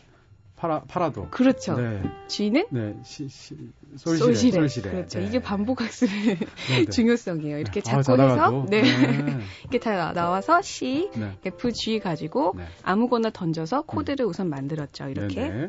네. 0.63 0.63
파라 0.63 0.81
파라도. 0.87 1.27
그렇죠. 1.29 1.75
네. 1.75 2.01
G는 2.27 2.65
네. 2.71 2.95
시, 3.03 3.27
시, 3.27 3.55
솔시레. 3.97 4.25
솔시레. 4.25 4.51
솔시레. 4.53 4.91
그렇죠. 4.91 5.19
네. 5.19 5.25
이게 5.25 5.39
반복 5.41 5.81
학습의 5.81 6.37
네, 6.37 6.45
네. 6.69 6.85
중요성이에요. 6.85 7.59
이렇게 7.59 7.81
아, 7.87 7.97
해서 7.97 8.15
자다가도? 8.15 8.67
네. 8.69 8.81
네. 8.81 8.83
이렇게 9.63 9.79
다 9.79 9.91
나- 9.95 10.13
나와서 10.13 10.61
C, 10.61 11.09
네. 11.15 11.31
F, 11.45 11.71
G 11.73 11.99
가지고 11.99 12.53
네. 12.55 12.63
아무거나 12.83 13.29
던져서 13.29 13.81
코드를 13.83 14.25
우선 14.25 14.49
만들었죠. 14.49 15.09
이렇게 15.09 15.49
네네. 15.49 15.67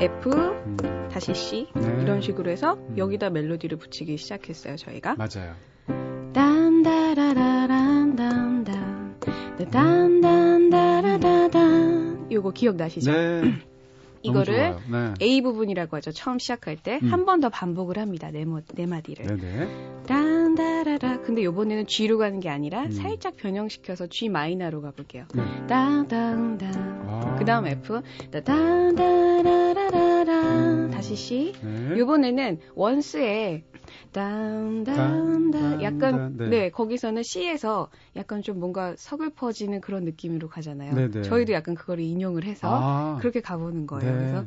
F 0.00 0.30
음, 0.32 1.08
다시 1.12 1.32
C 1.34 1.68
네. 1.76 2.02
이런 2.02 2.20
식으로 2.20 2.50
해서 2.50 2.74
음. 2.74 2.98
여기다 2.98 3.30
멜로디를 3.30 3.78
붙이기 3.78 4.16
시작했어요. 4.16 4.74
저희가 4.76 5.14
맞아요. 5.14 5.54
딴다라라란단단 6.32 9.20
딴단다라다단 9.70 10.41
요거 12.32 12.52
기억나시죠? 12.52 13.12
네. 13.12 13.42
이거를. 14.22 14.76
네. 14.90 15.14
A 15.20 15.42
부분이라고 15.42 15.96
하죠. 15.96 16.12
처음 16.12 16.38
시작할 16.38 16.76
때한 16.76 17.12
음. 17.12 17.26
번더 17.26 17.48
반복을 17.50 17.98
합니다. 17.98 18.30
네, 18.30 18.44
모, 18.44 18.60
네 18.74 18.86
마디를. 18.86 19.26
네네. 19.26 19.68
딴다라라. 20.06 21.22
근데 21.22 21.42
요번에는 21.44 21.86
G로 21.86 22.18
가는 22.18 22.38
게 22.40 22.48
아니라 22.48 22.84
음. 22.84 22.90
살짝 22.92 23.36
변형시켜서 23.36 24.06
G 24.06 24.28
마이너로 24.28 24.80
가볼게요. 24.82 25.24
네. 25.34 25.42
땅땅땅. 25.66 26.72
아. 27.08 27.36
그 27.38 27.44
다음 27.44 27.66
F. 27.66 28.00
따단다라라라라. 28.30 30.81
음. 31.02 31.04
다시 31.04 31.16
C. 31.16 31.52
네. 31.62 31.98
요번에는 31.98 32.60
원스에 32.76 33.64
딴딴다 34.12 34.94
딴, 34.94 35.82
약간 35.82 36.12
딴, 36.12 36.36
네. 36.36 36.48
네. 36.48 36.70
거기서는 36.70 37.24
C에서 37.24 37.90
약간 38.14 38.42
좀 38.42 38.60
뭔가 38.60 38.94
서글퍼지는 38.96 39.80
그런 39.80 40.04
느낌으로 40.04 40.48
가잖아요. 40.48 40.94
네네. 40.94 41.22
저희도 41.22 41.52
약간 41.52 41.74
그거를 41.74 42.04
인용을 42.04 42.44
해서 42.44 42.68
아. 42.70 43.18
그렇게 43.20 43.40
가보는 43.40 43.86
거예요. 43.86 44.12
네. 44.12 44.18
그래서 44.18 44.44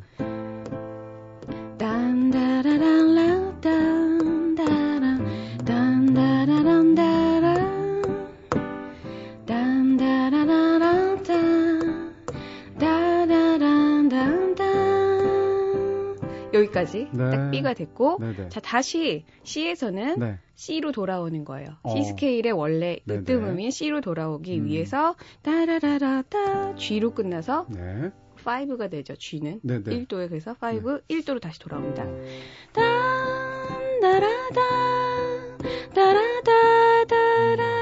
딴다라랄라 1.78 3.60
딴 3.60 3.95
여기까지 16.56 17.10
네. 17.12 17.30
딱 17.30 17.52
B가 17.52 17.74
됐고 17.74 18.18
네네. 18.20 18.50
자 18.50 18.60
다시 18.60 19.26
C에서는 19.44 20.20
네. 20.20 20.40
C로 20.56 20.92
돌아오는 20.92 21.46
거예요. 21.46 21.68
어. 21.84 21.90
C 21.96 22.04
스케일의 22.04 22.52
원래. 22.52 22.98
으뜸음인 23.10 23.72
C로 23.72 24.02
돌아오기 24.02 24.60
음. 24.60 24.66
위해서 24.66 25.16
따라라라따 25.42 26.76
G로 26.76 27.14
끝나서 27.14 27.68
네. 27.70 28.12
5가 28.44 28.90
되죠. 28.92 29.16
G는 29.16 29.60
네네. 29.64 29.84
1도에 29.84 30.30
그래서 30.30 30.56
5, 30.62 30.68
네. 30.72 30.80
1도로 31.10 31.42
다시 31.42 31.60
돌아옵니다. 31.60 32.06
딴다라다 32.74 34.62
따라다 35.94 37.06
따라라라라 37.06 37.75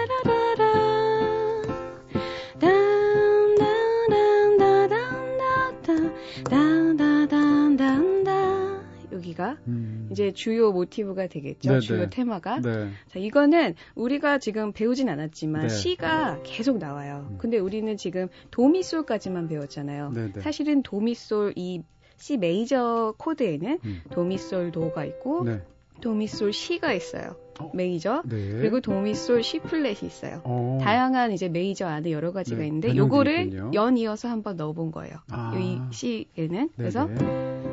이제 10.13 10.31
주요 10.31 10.71
모티브가 10.71 11.27
되겠죠. 11.27 11.69
네네. 11.69 11.79
주요 11.81 12.09
테마가. 12.09 12.61
네. 12.61 12.89
자, 13.09 13.19
이거는 13.19 13.75
우리가 13.95 14.37
지금 14.37 14.71
배우진 14.71 15.09
않았지만 15.09 15.63
네. 15.63 15.69
C가 15.69 16.39
계속 16.43 16.77
나와요. 16.77 17.27
음. 17.31 17.37
근데 17.39 17.57
우리는 17.57 17.97
지금 17.97 18.29
도미솔까지만 18.51 19.47
배웠잖아요. 19.49 20.11
네네. 20.11 20.41
사실은 20.41 20.83
도미솔 20.83 21.53
이 21.55 21.81
C 22.17 22.37
메이저 22.37 23.15
코드에는 23.17 23.79
음. 23.83 24.01
도미솔 24.11 24.71
도가 24.71 25.03
있고 25.05 25.43
네. 25.43 25.61
도미솔 26.01 26.53
C가 26.53 26.93
있어요. 26.93 27.35
어. 27.59 27.71
메이저. 27.73 28.21
네. 28.25 28.49
그리고 28.49 28.81
도미솔 28.81 29.43
C 29.43 29.59
플랫이 29.59 29.99
있어요. 30.03 30.41
어. 30.43 30.79
다양한 30.81 31.31
이제 31.31 31.49
메이저 31.49 31.87
안에 31.87 32.11
여러 32.11 32.31
가지가 32.31 32.59
네, 32.59 32.67
있는데 32.67 32.95
요거를. 32.95 33.73
연 33.73 33.97
이어서 33.97 34.27
한번 34.27 34.55
넣어본 34.55 34.91
거예요. 34.91 35.15
아. 35.31 35.53
이 35.57 35.79
C에는 35.91 36.69
그래서 36.75 37.05
네네. 37.07 37.72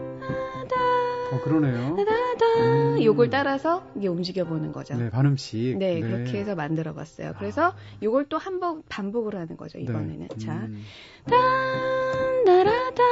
어, 1.32 1.40
그러네요. 1.42 1.96
따다 1.96 2.46
음. 2.60 3.02
요걸 3.02 3.30
따라서 3.30 3.84
이게 3.96 4.08
움직여 4.08 4.44
보는 4.44 4.72
거죠. 4.72 4.94
네, 4.96 5.10
반음씩. 5.10 5.78
네, 5.78 6.00
그렇게 6.00 6.38
해서 6.38 6.54
만들어 6.54 6.92
봤어요. 6.94 7.34
그래서 7.38 7.74
요걸 8.02 8.26
또 8.28 8.38
한 8.38 8.58
번 8.60 8.82
반복을 8.88 9.34
하는 9.36 9.56
거죠, 9.56 9.78
이번에는. 9.78 10.28
네. 10.28 10.38
자. 10.38 10.52
음. 10.54 10.82
딴, 11.28 12.44
따라다, 12.44 13.02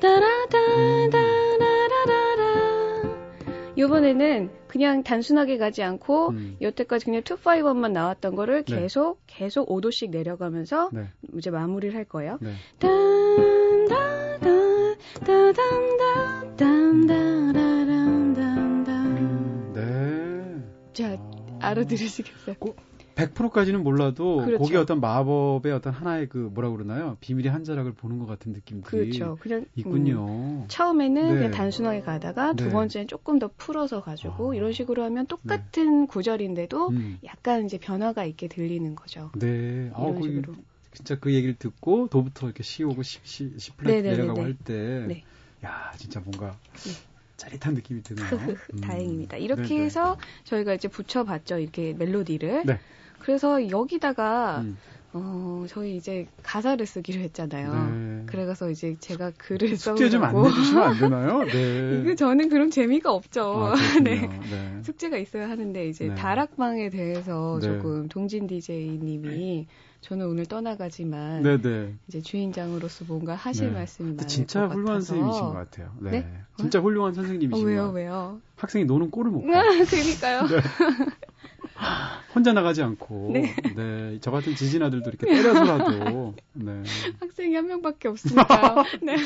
따라다, 0.00 0.58
따라라라라, 1.10 2.42
이번에는 3.76 4.50
그냥 4.68 5.02
단순하게 5.02 5.58
가지 5.58 5.82
않고 5.82 6.30
음. 6.30 6.56
여태까지 6.60 7.04
그냥 7.06 7.22
251만 7.22 7.92
나왔던 7.92 8.34
거를 8.36 8.64
네. 8.64 8.80
계속 8.80 9.20
계속 9.26 9.68
5도씩 9.68 10.10
내려가면서 10.10 10.90
네. 10.92 11.08
이제 11.36 11.50
마무리를 11.50 11.94
할 11.96 12.04
거예요. 12.04 12.38
네. 12.40 12.52
딴 12.78 12.90
네. 19.74 20.62
자, 20.92 21.12
아. 21.12 21.58
알아들으시겠어요? 21.60 22.56
100%까지는 23.14 23.82
몰라도 23.82 24.38
그렇죠. 24.38 24.58
거기에 24.58 24.78
어떤 24.78 25.00
마법의 25.00 25.72
어떤 25.72 25.92
하나의 25.92 26.28
그 26.28 26.38
뭐라 26.38 26.70
그러나요? 26.70 27.16
비밀의 27.20 27.52
한 27.52 27.62
자락을 27.64 27.92
보는 27.92 28.18
것 28.18 28.26
같은 28.26 28.52
느낌들이 28.52 29.10
그렇죠. 29.10 29.36
그냥 29.40 29.60
음, 29.60 29.66
있군요. 29.76 30.64
처음에는 30.68 31.28
네. 31.28 31.34
그냥 31.34 31.50
단순하게 31.50 32.00
가다가 32.00 32.54
두 32.54 32.64
네. 32.64 32.70
번째는 32.72 33.08
조금 33.08 33.38
더 33.38 33.50
풀어서 33.56 34.02
가지고 34.02 34.52
아. 34.52 34.54
이런 34.54 34.72
식으로 34.72 35.04
하면 35.04 35.26
똑같은 35.26 36.06
구절인데도 36.06 36.88
음. 36.88 37.18
약간 37.24 37.66
이제 37.66 37.78
변화가 37.78 38.24
있게 38.24 38.48
들리는 38.48 38.94
거죠. 38.94 39.30
네. 39.38 39.90
아, 39.94 40.00
이런 40.00 40.14
거기 40.14 40.28
식으로. 40.28 40.54
진짜 40.92 41.18
그 41.18 41.32
얘기를 41.32 41.54
듣고 41.54 42.08
도부터 42.08 42.46
이렇게 42.46 42.62
시 42.62 42.84
오고 42.84 43.02
시, 43.02 43.18
시, 43.22 43.52
시 43.58 43.72
플랫 43.72 43.90
네네네네. 43.92 44.16
내려가고 44.16 44.42
할 44.42 44.54
때, 44.54 45.04
네. 45.08 45.24
야 45.64 45.92
진짜 45.96 46.20
뭔가 46.20 46.58
네. 46.84 46.92
짜릿한 47.36 47.74
느낌이 47.74 48.02
드네요. 48.02 48.26
음. 48.74 48.80
다행입니다. 48.80 49.36
이렇게 49.36 49.62
네네. 49.68 49.84
해서 49.84 50.16
저희가 50.44 50.74
이제 50.74 50.88
붙여봤죠. 50.88 51.58
이렇게 51.58 51.94
멜로디를. 51.94 52.64
네. 52.66 52.78
그래서 53.18 53.70
여기다가 53.70 54.60
음. 54.60 54.76
어, 55.14 55.66
저희 55.68 55.96
이제 55.96 56.26
가사를 56.42 56.84
쓰기로 56.84 57.20
했잖아요. 57.20 57.72
네. 57.72 58.22
그래서 58.26 58.70
이제 58.70 58.96
제가 58.98 59.32
글을 59.36 59.76
숙제 59.76 60.08
좀 60.08 60.24
안. 60.24 60.40
내주시면 60.42 60.82
안 60.82 60.98
되나요? 60.98 61.44
네. 61.52 62.00
이거 62.00 62.14
저는 62.14 62.48
그럼 62.48 62.70
재미가 62.70 63.12
없죠. 63.12 63.72
아. 63.72 63.74
네. 64.02 64.26
네. 64.26 64.82
숙제가 64.82 65.18
있어야 65.18 65.50
하는데 65.50 65.86
이제 65.86 66.08
네. 66.08 66.14
꿈다방에 66.14 66.88
대해서 66.88 67.58
네. 67.60 67.66
조금 67.66 68.08
동진 68.08 68.46
DJ님이 68.46 69.66
저는 70.02 70.26
오늘 70.26 70.46
떠나가지만 70.46 71.42
네, 71.42 71.60
네. 71.60 71.94
이제 72.08 72.20
주인장으로서 72.20 73.04
뭔가 73.06 73.34
하실 73.36 73.68
네. 73.68 73.74
말씀이 73.74 74.10
많을 74.14 74.26
진짜 74.26 74.62
것 74.66 74.74
훌륭한 74.74 74.94
같아서. 74.96 75.06
선생님이신 75.14 75.42
것 75.44 75.52
같아요. 75.52 75.92
네. 76.00 76.10
네? 76.10 76.40
진짜 76.58 76.80
훌륭한 76.80 77.12
어, 77.12 77.14
선생님이신 77.14 77.64
것 77.64 77.68
왜요, 77.70 77.82
같아요. 77.86 77.94
왜요? 77.94 78.40
학생이 78.56 78.84
노는 78.84 79.10
꼴을 79.12 79.30
못 79.30 79.42
봐. 79.42 79.46
그러니까요. 79.88 80.42
네. 80.48 80.60
혼자 82.34 82.52
나가지 82.52 82.82
않고, 82.82 83.30
네. 83.32 83.54
네. 83.76 84.18
저 84.20 84.30
같은 84.30 84.54
지진 84.54 84.82
아들도 84.82 85.10
이렇게 85.10 85.26
때려서라도, 85.26 86.34
네. 86.54 86.82
학생이 87.20 87.54
한 87.54 87.66
명밖에 87.66 88.08
없으니까. 88.08 88.84
네. 89.02 89.16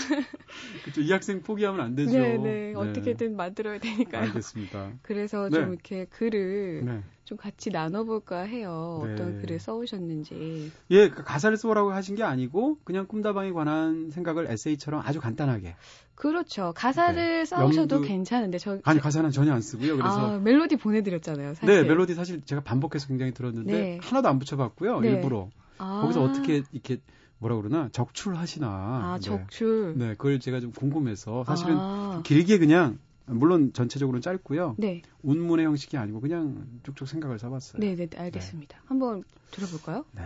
그렇죠. 0.82 1.00
이 1.00 1.12
학생 1.12 1.42
포기하면 1.42 1.80
안 1.80 1.94
되죠. 1.94 2.12
네, 2.18 2.36
네. 2.36 2.72
어떻게든 2.74 3.36
만들어야 3.36 3.78
되니까요. 3.78 4.22
알겠습니다. 4.22 4.90
그래서 5.02 5.48
네. 5.48 5.58
좀 5.60 5.72
이렇게 5.72 6.06
글을 6.06 6.82
네. 6.84 7.00
좀 7.24 7.36
같이 7.38 7.70
나눠볼까 7.70 8.42
해요. 8.42 9.02
네. 9.04 9.12
어떤 9.14 9.40
글을 9.40 9.58
써오셨는지. 9.58 10.70
예, 10.90 11.08
그 11.10 11.24
가사를 11.24 11.56
써오라고 11.56 11.90
하신 11.92 12.14
게 12.14 12.22
아니고 12.22 12.78
그냥 12.84 13.06
꿈다방에 13.06 13.50
관한 13.52 14.10
생각을 14.10 14.50
에세이처럼 14.50 15.02
아주 15.04 15.20
간단하게. 15.20 15.74
그렇죠. 16.14 16.72
가사를 16.74 17.14
네. 17.40 17.44
써오셔도 17.44 18.00
염두- 18.00 18.06
괜찮은데 18.06 18.56
저 18.58 18.78
아니 18.84 19.00
가사는 19.00 19.30
전혀 19.32 19.52
안 19.52 19.60
쓰고요. 19.60 19.96
그래서 19.98 20.36
아, 20.36 20.38
멜로디 20.38 20.76
보내드렸잖아요. 20.76 21.54
사실. 21.54 21.66
네 21.68 21.82
멜로디 21.86 22.14
사실 22.14 22.40
제가 22.42 22.62
반복 22.62 22.90
해서 22.96 23.06
굉장히 23.08 23.32
들었는데 23.32 23.72
네. 23.72 23.98
하나도 24.02 24.28
안 24.28 24.38
붙여봤고요. 24.38 25.00
네. 25.00 25.10
일부러 25.10 25.48
아, 25.78 26.00
거기서 26.02 26.22
어떻게 26.22 26.62
이렇게 26.72 26.98
뭐라 27.38 27.56
그러나 27.56 27.88
적출하시나. 27.92 28.66
아, 28.68 29.18
네. 29.18 29.24
적출. 29.24 29.94
네, 29.96 30.08
그걸 30.14 30.40
제가 30.40 30.60
좀 30.60 30.72
궁금해서 30.72 31.44
사실은 31.44 31.76
아, 31.78 32.22
길게 32.24 32.58
그냥 32.58 32.98
물론 33.26 33.72
전체적으로는 33.72 34.22
짧고요. 34.22 34.76
네, 34.78 35.02
운문의 35.22 35.66
형식이 35.66 35.96
아니고 35.96 36.20
그냥 36.20 36.66
쭉쭉 36.84 37.06
생각을 37.08 37.38
써봤어요. 37.38 37.80
네, 37.80 37.94
네, 37.96 38.08
알겠습니다. 38.16 38.78
한번 38.86 39.24
들어볼까요? 39.50 40.04
네. 40.12 40.22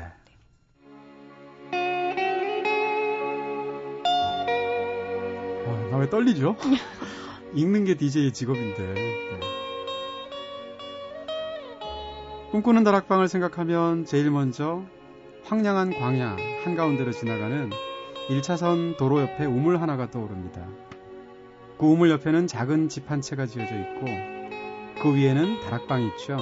아, 5.66 5.88
나 5.90 5.98
왜 5.98 6.08
떨리죠? 6.10 6.56
읽는 7.54 7.84
게 7.84 7.96
DJ의 7.96 8.32
직업인데. 8.32 8.94
네. 8.94 9.40
꿈꾸는 12.50 12.82
다락방을 12.82 13.28
생각하면 13.28 14.04
제일 14.04 14.30
먼저 14.30 14.82
황량한 15.44 15.98
광야 15.98 16.36
한가운데로 16.64 17.12
지나가는 17.12 17.70
1차선 18.28 18.96
도로 18.96 19.20
옆에 19.20 19.44
우물 19.44 19.80
하나가 19.80 20.10
떠오릅니다. 20.10 20.66
그 21.78 21.86
우물 21.86 22.10
옆에는 22.10 22.46
작은 22.46 22.88
집 22.88 23.10
한 23.10 23.20
채가 23.20 23.46
지어져 23.46 23.74
있고 23.74 24.06
그 25.02 25.14
위에는 25.14 25.60
다락방이 25.60 26.08
있죠. 26.08 26.38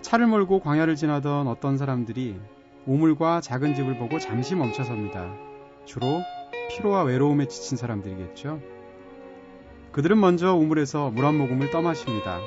차를 0.00 0.26
몰고 0.26 0.60
광야를 0.60 0.96
지나던 0.96 1.46
어떤 1.46 1.76
사람들이 1.76 2.40
우물과 2.86 3.40
작은 3.42 3.74
집을 3.74 3.98
보고 3.98 4.18
잠시 4.18 4.54
멈춰섭니다. 4.54 5.34
주로 5.84 6.20
피로와 6.70 7.02
외로움에 7.04 7.48
지친 7.48 7.76
사람들이겠죠. 7.76 8.60
그들은 9.92 10.18
먼저 10.18 10.54
우물에서 10.54 11.10
물 11.10 11.24
한 11.24 11.36
모금을 11.36 11.70
떠마십니다. 11.70 12.40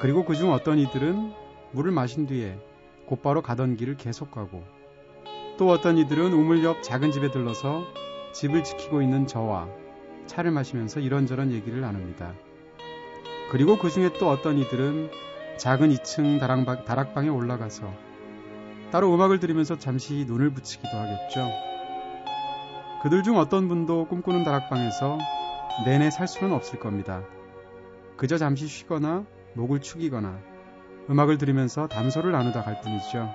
그리고 0.00 0.24
그중 0.24 0.52
어떤 0.52 0.78
이들은 0.78 1.32
물을 1.72 1.90
마신 1.90 2.26
뒤에 2.26 2.58
곧바로 3.06 3.42
가던 3.42 3.76
길을 3.76 3.96
계속 3.96 4.30
가고 4.30 4.62
또 5.58 5.70
어떤 5.70 5.96
이들은 5.96 6.32
우물 6.32 6.64
옆 6.64 6.82
작은 6.82 7.12
집에 7.12 7.30
들러서 7.30 7.84
집을 8.32 8.62
지키고 8.62 9.00
있는 9.00 9.26
저와 9.26 9.68
차를 10.26 10.50
마시면서 10.50 11.00
이런저런 11.00 11.52
얘기를 11.52 11.80
나눕니다. 11.80 12.34
그리고 13.50 13.78
그 13.78 13.90
중에 13.90 14.10
또 14.18 14.28
어떤 14.28 14.58
이들은 14.58 15.10
작은 15.56 15.90
2층 15.90 16.40
다락방, 16.40 16.84
다락방에 16.84 17.28
올라가서 17.28 17.90
따로 18.90 19.14
음악을 19.14 19.40
들으면서 19.40 19.78
잠시 19.78 20.24
눈을 20.26 20.50
붙이기도 20.50 20.88
하겠죠. 20.88 21.48
그들 23.02 23.22
중 23.22 23.38
어떤 23.38 23.68
분도 23.68 24.06
꿈꾸는 24.06 24.44
다락방에서 24.44 25.18
내내 25.86 26.10
살 26.10 26.28
수는 26.28 26.52
없을 26.52 26.78
겁니다. 26.78 27.22
그저 28.16 28.36
잠시 28.36 28.66
쉬거나 28.66 29.24
목을 29.56 29.80
축이거나 29.80 30.38
음악을 31.10 31.38
들으면서 31.38 31.88
담소를 31.88 32.32
나누다 32.32 32.62
갈 32.62 32.80
뿐이죠. 32.80 33.32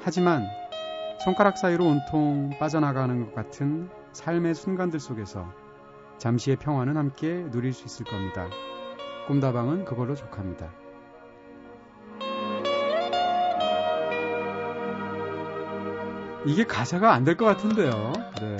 하지만 0.00 0.46
손가락 1.24 1.56
사이로 1.58 1.86
온통 1.86 2.50
빠져나가는 2.58 3.24
것 3.24 3.34
같은 3.34 3.88
삶의 4.12 4.54
순간들 4.54 5.00
속에서 5.00 5.50
잠시의 6.18 6.56
평화는 6.56 6.96
함께 6.96 7.46
누릴 7.50 7.72
수 7.72 7.84
있을 7.86 8.04
겁니다. 8.06 8.46
꿈다방은 9.26 9.84
그걸로 9.84 10.14
족합니다. 10.14 10.70
이게 16.46 16.64
가사가 16.64 17.12
안 17.12 17.24
될 17.24 17.36
것 17.36 17.46
같은데요. 17.46 18.12
네. 18.40 18.56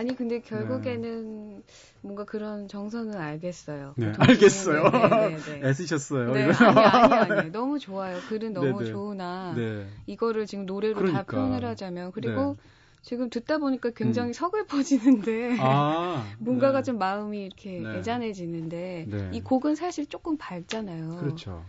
아니 0.00 0.16
근데 0.16 0.40
결국에는 0.40 1.62
뭔가 2.00 2.24
그런 2.24 2.68
정서는 2.68 3.18
알겠어요. 3.18 3.92
네, 3.98 4.14
알겠어요. 4.18 4.90
중에는. 4.90 5.10
네, 5.10 5.36
네, 5.36 5.60
네. 5.60 5.68
애쓰셨어요. 5.68 6.32
네. 6.32 6.44
아니, 6.44 7.14
아니, 7.14 7.32
아니. 7.32 7.50
너무 7.52 7.78
좋아요. 7.78 8.18
글은 8.30 8.54
너무. 8.54 8.82
좋으나, 8.82 9.52
네. 9.54 9.86
이거를 10.06 10.46
지금 10.46 10.64
노래로 10.64 10.94
다 10.94 11.00
그러니까. 11.00 11.24
표현을 11.24 11.66
하자면, 11.66 12.12
그리고 12.12 12.56
네. 12.56 12.70
지금 13.02 13.28
듣다 13.28 13.58
보니까 13.58 13.90
굉장히 13.90 14.32
서글퍼지는데, 14.32 15.58
아. 15.60 16.24
뭔가가 16.40 16.78
네. 16.78 16.84
좀 16.84 16.98
마음이 16.98 17.44
이렇게 17.44 17.80
네. 17.80 17.98
애잔해지는데, 17.98 19.06
네. 19.06 19.30
이 19.34 19.42
곡은 19.42 19.74
사실 19.74 20.06
조금 20.06 20.38
밝잖아요. 20.38 21.18
그렇죠. 21.20 21.62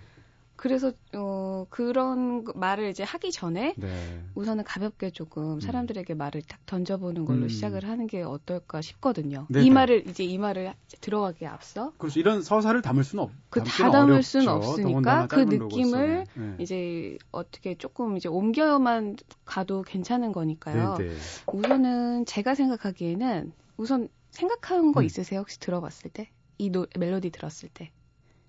그래서, 0.62 0.92
어, 1.16 1.66
그런 1.72 2.44
거- 2.44 2.54
말을 2.54 2.90
이제 2.90 3.02
하기 3.02 3.32
전에, 3.32 3.74
네. 3.78 4.24
우선은 4.36 4.64
가볍게 4.64 5.10
조금 5.10 5.60
사람들에게 5.60 6.14
말을 6.14 6.44
딱 6.44 6.64
던져보는 6.68 7.26
걸로 7.26 7.44
음. 7.44 7.50
시작을 7.50 7.84
하는 7.90 8.06
게 8.06 8.22
어떨까 8.22 8.80
싶거든요. 8.82 9.48
네네. 9.50 9.66
이 9.66 9.72
말을, 9.72 10.08
이제 10.08 10.24
이 10.24 10.38
말을 10.38 10.72
들어가기 11.02 11.48
앞서, 11.48 11.94
그래서 11.98 12.20
이런 12.20 12.44
서사를 12.44 12.80
담을 12.84 13.04
수는 13.04 13.24
없. 13.24 13.32
그 13.50 13.64
담기는 13.64 13.92
다 13.92 13.98
담을. 14.02 14.22
수는 14.22 14.48
없으니까 14.50 15.26
그 15.26 15.40
느낌을. 15.40 16.26
네. 16.36 16.56
이제 16.60 17.18
어떻게 17.32 17.74
조금 17.76 18.16
이제 18.16 18.30
옮겨만 18.30 19.16
가도 19.46 19.82
괜찮은 19.82 20.32
거니까요. 20.32 20.94
네, 21.00 21.08
네. 21.08 21.16
우선은 21.52 22.28
제가 22.28 22.54
생각하기에는 22.54 23.52
우선 23.78 24.10
생각한 24.30 24.92
거 24.92 25.00
음. 25.00 25.06
있으세요? 25.06 25.40
혹시 25.40 25.60
들어봤을 25.60 26.12
때? 26.12 26.30
이 26.60 26.70
노, 26.70 26.86
멜로디 27.00 27.32
들었을 27.32 27.70
때. 27.74 27.92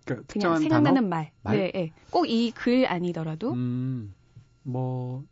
그러니까 0.04 0.26
그냥 0.26 0.26
특정한 0.54 0.60
생각나는 0.60 1.08
말. 1.08 1.30
말? 1.42 1.56
네, 1.56 1.70
네. 1.72 1.92
꼭 2.10 2.26
이 2.28 2.52
글 2.54 2.86
아니더라도 2.86 3.52
음, 3.52 4.14
뭐 4.62 5.24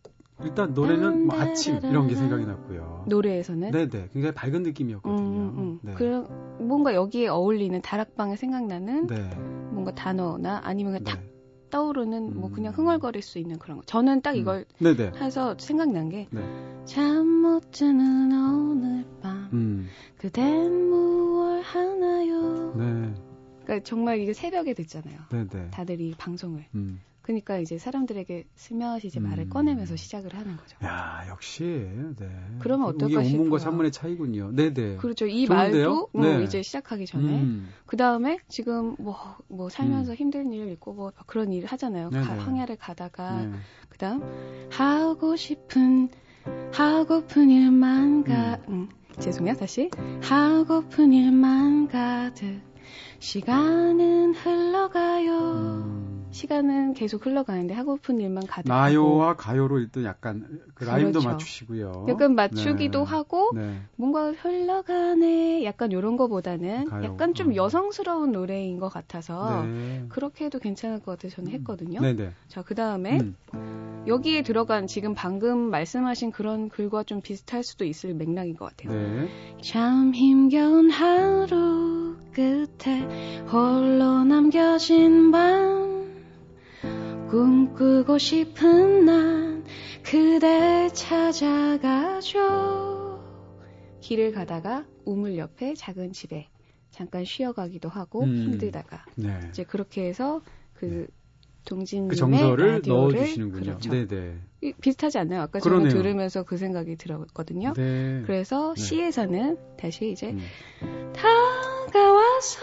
일단 0.42 0.72
노래는 0.72 1.26
뭐 1.26 1.38
아침 1.38 1.78
이런 1.84 2.08
게 2.08 2.14
생각이 2.14 2.44
났고요. 2.46 3.04
노래에서는 3.08 3.70
네네, 3.72 4.08
굉장히 4.12 4.32
밝은 4.34 4.62
느낌이었거든요. 4.62 5.20
음, 5.20 5.58
음. 5.58 5.78
네. 5.82 5.92
그런 5.94 6.26
뭔가 6.66 6.94
여기에 6.94 7.28
어울리는 7.28 7.80
다락방에 7.82 8.36
생각나는 8.36 9.06
네. 9.06 9.30
뭔가 9.70 9.94
단어나 9.94 10.60
아니면 10.64 10.94
네. 10.94 11.04
딱 11.04 11.20
떠오르는 11.70 12.34
뭐 12.40 12.48
음. 12.48 12.52
그냥 12.52 12.72
흥얼거릴 12.74 13.22
수 13.22 13.38
있는 13.38 13.58
그런 13.58 13.76
거. 13.76 13.82
저는 13.84 14.22
딱 14.22 14.36
이걸 14.36 14.64
음. 14.80 14.94
네네. 14.96 15.12
해서 15.20 15.54
생각난 15.58 16.08
게 16.08 16.26
네. 16.30 16.42
잠못 16.86 17.70
드는 17.70 18.32
오늘 18.32 19.04
밤 19.20 19.48
음. 19.52 19.88
그댄 20.16 20.88
무얼 20.88 21.60
하나요? 21.60 22.74
네. 22.76 23.14
그러니까 23.70 23.84
정말 23.84 24.18
이게 24.18 24.32
새벽에 24.32 24.74
듣잖아요. 24.74 25.20
네네. 25.30 25.70
다들 25.70 26.00
이 26.00 26.14
방송을. 26.18 26.64
음. 26.74 27.00
그러니까 27.22 27.58
이제 27.58 27.78
사람들에게 27.78 28.46
슬며시 28.56 29.06
이제 29.06 29.20
말을 29.20 29.44
음. 29.44 29.50
꺼내면서 29.50 29.94
시작을 29.94 30.34
하는 30.34 30.56
거죠. 30.56 30.76
야, 30.82 31.24
역시. 31.28 31.62
네. 32.16 32.28
그러면 32.58 32.88
어떨까 32.88 33.20
이게 33.20 33.30
싶어요. 33.30 33.58
산문의 33.58 33.92
차이군요. 33.92 34.50
네네. 34.52 34.96
그렇죠. 34.96 35.26
이 35.26 35.46
좋은데요? 35.46 35.88
말도 35.88 36.10
어, 36.12 36.20
네. 36.20 36.42
이제 36.42 36.62
시작하기 36.62 37.06
전에 37.06 37.42
음. 37.42 37.68
그 37.86 37.96
다음에 37.96 38.38
지금 38.48 38.96
뭐, 38.98 39.16
뭐 39.46 39.68
살면서 39.68 40.14
힘든 40.14 40.52
일 40.52 40.72
있고 40.72 40.94
뭐 40.94 41.12
그런 41.26 41.52
일 41.52 41.66
하잖아요. 41.66 42.10
가-. 42.10 42.18
황야를 42.20 42.76
가다가 42.76 43.42
네. 43.42 43.52
그 43.88 43.98
다음 43.98 44.22
하고 44.70 45.36
싶은 45.36 46.08
하고픈 46.72 47.50
일만 47.50 48.24
가 48.24 48.58
음, 48.68 48.88
죄송해요 49.20 49.54
다시 49.54 49.90
하고픈 50.22 51.12
일만 51.12 51.86
가득 51.86 52.69
시간은 53.18 54.34
흘러가요. 54.34 56.09
음. 56.30 56.32
시간은 56.32 56.94
계속 56.94 57.26
흘러가는데 57.26 57.74
하고픈 57.74 58.20
일만 58.20 58.46
가득 58.46 58.68
나요와 58.68 59.36
가요로 59.36 59.80
일단 59.80 60.04
약간 60.04 60.60
그 60.74 60.84
라임도 60.84 61.18
그렇죠. 61.18 61.28
맞추시고요. 61.28 62.06
약간 62.08 62.34
맞추기도 62.34 63.00
네. 63.00 63.04
하고 63.04 63.50
네. 63.54 63.80
뭔가 63.96 64.30
흘러가네 64.30 65.64
약간 65.64 65.90
이런 65.92 66.16
거보다는 66.16 66.86
가요. 66.86 67.04
약간 67.04 67.34
좀 67.34 67.52
어. 67.52 67.56
여성스러운 67.56 68.32
노래인 68.32 68.78
것 68.78 68.88
같아서 68.88 69.66
네. 69.66 70.04
그렇게 70.08 70.46
해도 70.46 70.58
괜찮을 70.58 71.00
것 71.00 71.12
같아서 71.12 71.36
저는 71.36 71.50
했거든요. 71.52 72.00
네네. 72.00 72.30
자, 72.48 72.62
그 72.62 72.74
다음에 72.74 73.20
음. 73.54 74.04
여기에 74.06 74.42
들어간 74.42 74.86
지금 74.86 75.14
방금 75.14 75.58
말씀하신 75.70 76.30
그런 76.30 76.68
글과 76.68 77.02
좀 77.02 77.20
비슷할 77.20 77.62
수도 77.62 77.84
있을 77.84 78.14
맥락인 78.14 78.56
것 78.56 78.70
같아요. 78.70 78.96
네. 78.96 79.28
참 79.62 80.14
힘겨운 80.14 80.90
하루 80.90 82.16
끝에 82.32 83.02
홀로 83.50 84.24
남겨진 84.24 85.30
밤 85.32 85.99
꿈꾸고 87.30 88.18
싶은 88.18 89.04
난 89.04 89.64
그댈 90.02 90.92
찾아가죠 90.92 92.40
길을 94.00 94.32
가다가 94.32 94.84
우물 95.04 95.38
옆에 95.38 95.74
작은 95.74 96.12
집에 96.12 96.48
잠깐 96.90 97.24
쉬어가기도 97.24 97.88
하고 97.88 98.24
음. 98.24 98.34
힘들다가 98.34 99.04
네. 99.14 99.38
이제 99.48 99.62
그렇게 99.62 100.04
해서 100.06 100.42
그 100.74 101.06
동진님의 101.70 102.10
그 102.10 102.16
정서를 102.16 102.82
넣어주시는군요. 102.86 103.78
그렇죠. 103.78 103.90
네네. 103.90 104.34
이- 104.62 104.72
비슷하지 104.74 105.16
않나요? 105.18 105.40
아까 105.42 105.58
그러네요. 105.60 105.88
들으면서 105.88 106.42
그 106.42 106.58
생각이 106.58 106.96
들었거든요. 106.96 107.72
네. 107.74 108.22
그래서 108.26 108.74
네. 108.76 108.82
시에서는 108.82 109.56
다시 109.78 110.10
이제 110.10 110.30
음. 110.32 111.12
다가와서 111.14 112.58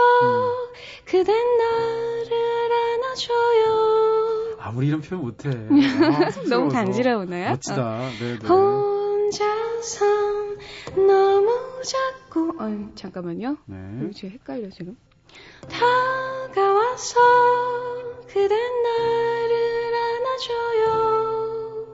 그댄 1.05 1.25
나를 1.25 2.71
안아줘요. 2.93 4.57
아, 4.59 4.71
우리 4.75 4.87
이런 4.87 5.01
표현 5.01 5.23
못해. 5.23 5.49
아. 5.49 5.53
너무 6.49 6.69
간지러우나요? 6.69 7.47
어. 7.47 7.49
멋지다. 7.51 8.09
네네. 8.19 8.47
혼자선 8.47 10.07
너무 11.07 11.49
작고 11.83 12.55
어, 12.59 12.91
잠깐만요. 12.95 13.57
네. 13.65 13.99
여기 14.03 14.13
지금 14.13 14.29
헷갈려 14.31 14.69
지금. 14.69 14.95
다가와서 15.69 17.19
그댄 18.27 18.49
나를 18.83 19.93
안아줘요. 19.95 21.87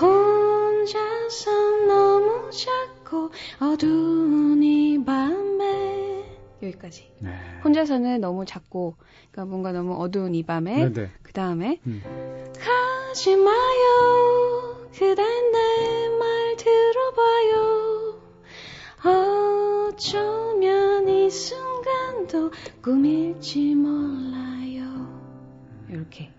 혼자선 0.00 1.86
너무 1.88 2.50
작고 2.50 3.30
어두운 3.60 4.62
이 4.62 5.02
밤에 5.04 6.24
여기까지. 6.62 7.10
네. 7.20 7.30
혼자서는 7.64 8.20
너무 8.20 8.44
작고 8.44 8.96
그러니까 9.30 9.44
뭔가 9.50 9.72
너무 9.72 9.94
어두운 10.02 10.34
이 10.34 10.42
밤에 10.42 10.88
네네. 10.88 11.10
그 11.22 11.32
다음에 11.32 11.80
음. 11.86 12.02
가지 12.58 13.36
마요 13.36 14.80
그댄 14.92 15.16
내 15.52 16.08
말 16.18 16.56
들어봐요 16.56 18.20
어쩌면 19.88 21.08
이 21.08 21.30
순간도 21.30 22.50
꿈일지 22.82 23.74
몰라요 23.74 24.49
이렇게 25.90 26.30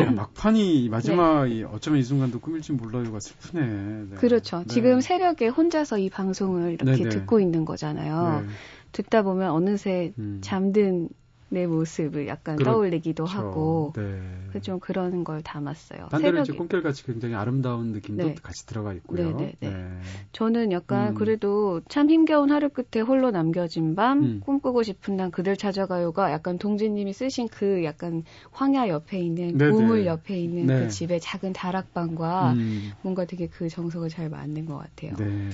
야, 0.00 0.10
막판이 0.10 0.88
마지막이 0.90 1.64
어쩌면 1.64 2.00
이 2.00 2.02
순간도 2.02 2.40
꿈일지 2.40 2.72
몰라요가 2.72 3.20
슬프네. 3.20 3.66
네. 4.10 4.16
그렇죠 4.16 4.58
네. 4.60 4.64
지금 4.66 5.00
새벽에 5.00 5.48
혼자서 5.48 5.98
이 5.98 6.10
방송을 6.10 6.72
이렇게 6.72 6.96
네네. 7.04 7.08
듣고 7.08 7.40
있는 7.40 7.64
거잖아요 7.64 8.42
네. 8.42 8.48
듣다 8.92 9.22
보면 9.22 9.50
어느새 9.50 10.12
음. 10.18 10.40
잠든 10.42 11.08
내 11.52 11.66
모습을 11.66 12.26
약간 12.28 12.56
그렇죠. 12.56 12.72
떠올리기도 12.72 13.26
하고 13.26 13.92
네. 13.94 14.18
그좀 14.52 14.80
그런 14.80 15.22
걸 15.22 15.42
담았어요. 15.42 16.08
반대로 16.10 16.40
이제. 16.40 16.54
꿈결같이 16.54 17.04
굉장히 17.04 17.34
아름다운 17.34 17.92
느낌도 17.92 18.26
네. 18.26 18.34
같이 18.42 18.64
들어가 18.64 18.94
있고요. 18.94 19.36
네, 19.36 19.44
네, 19.44 19.54
네. 19.60 19.70
네. 19.70 20.00
저는 20.32 20.72
약간 20.72 21.10
음. 21.10 21.14
그래도 21.14 21.82
참 21.88 22.08
힘겨운 22.08 22.50
하루 22.50 22.70
끝에 22.70 23.02
홀로 23.02 23.30
남겨진 23.30 23.94
밤 23.94 24.22
음. 24.22 24.40
꿈꾸고 24.42 24.82
싶은 24.82 25.16
난 25.16 25.30
그들 25.30 25.58
찾아가요가 25.58 26.32
약간 26.32 26.56
동진님이 26.56 27.12
쓰신 27.12 27.48
그 27.48 27.84
약간 27.84 28.24
황야 28.50 28.88
옆에 28.88 29.18
있는 29.18 29.58
네, 29.58 29.66
우물 29.66 30.00
네. 30.00 30.06
옆에 30.06 30.40
있는 30.40 30.66
네. 30.66 30.80
그 30.80 30.88
집의 30.88 31.20
작은 31.20 31.52
다락방과 31.52 32.52
음, 32.54 32.92
뭔가 33.02 33.26
되게 33.26 33.46
그 33.46 33.68
정서가 33.68 34.08
잘 34.08 34.30
맞는 34.30 34.64
것 34.64 34.78
같아요. 34.78 35.16
네. 35.18 35.50